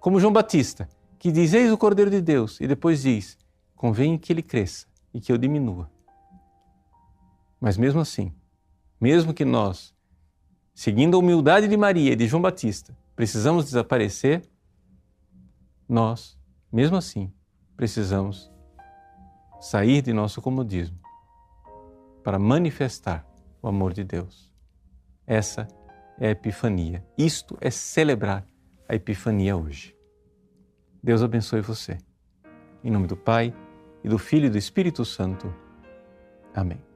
Como 0.00 0.18
João 0.18 0.32
Batista, 0.32 0.88
que 1.18 1.30
diz: 1.30 1.52
Eis 1.52 1.70
o 1.70 1.78
Cordeiro 1.78 2.10
de 2.10 2.20
Deus, 2.20 2.60
e 2.60 2.66
depois 2.66 3.02
diz: 3.02 3.38
Convém 3.74 4.16
que 4.18 4.32
ele 4.32 4.42
cresça 4.42 4.86
e 5.12 5.20
que 5.20 5.30
eu 5.30 5.38
diminua. 5.38 5.90
Mas 7.60 7.76
mesmo 7.76 8.00
assim, 8.00 8.32
mesmo 9.00 9.32
que 9.32 9.44
nós, 9.44 9.94
seguindo 10.74 11.16
a 11.16 11.20
humildade 11.20 11.68
de 11.68 11.76
Maria 11.76 12.12
e 12.12 12.16
de 12.16 12.26
João 12.26 12.42
Batista, 12.42 12.96
precisamos 13.14 13.66
desaparecer, 13.66 14.42
nós, 15.88 16.38
mesmo 16.72 16.96
assim, 16.96 17.32
precisamos 17.76 18.50
sair 19.64 20.02
de 20.02 20.12
nosso 20.12 20.42
comodismo 20.42 20.98
para 22.22 22.38
manifestar 22.38 23.26
o 23.62 23.66
amor 23.66 23.94
de 23.94 24.04
Deus. 24.04 24.52
Essa 25.26 25.66
é 26.20 26.28
a 26.28 26.30
Epifania. 26.32 27.02
Isto 27.16 27.56
é 27.62 27.70
celebrar 27.70 28.46
a 28.86 28.94
Epifania 28.94 29.56
hoje. 29.56 29.96
Deus 31.02 31.22
abençoe 31.22 31.62
você. 31.62 31.96
Em 32.82 32.90
nome 32.90 33.06
do 33.06 33.16
Pai, 33.16 33.54
e 34.04 34.08
do 34.08 34.18
Filho 34.18 34.48
e 34.48 34.50
do 34.50 34.58
Espírito 34.58 35.02
Santo. 35.02 35.52
Amém. 36.54 36.93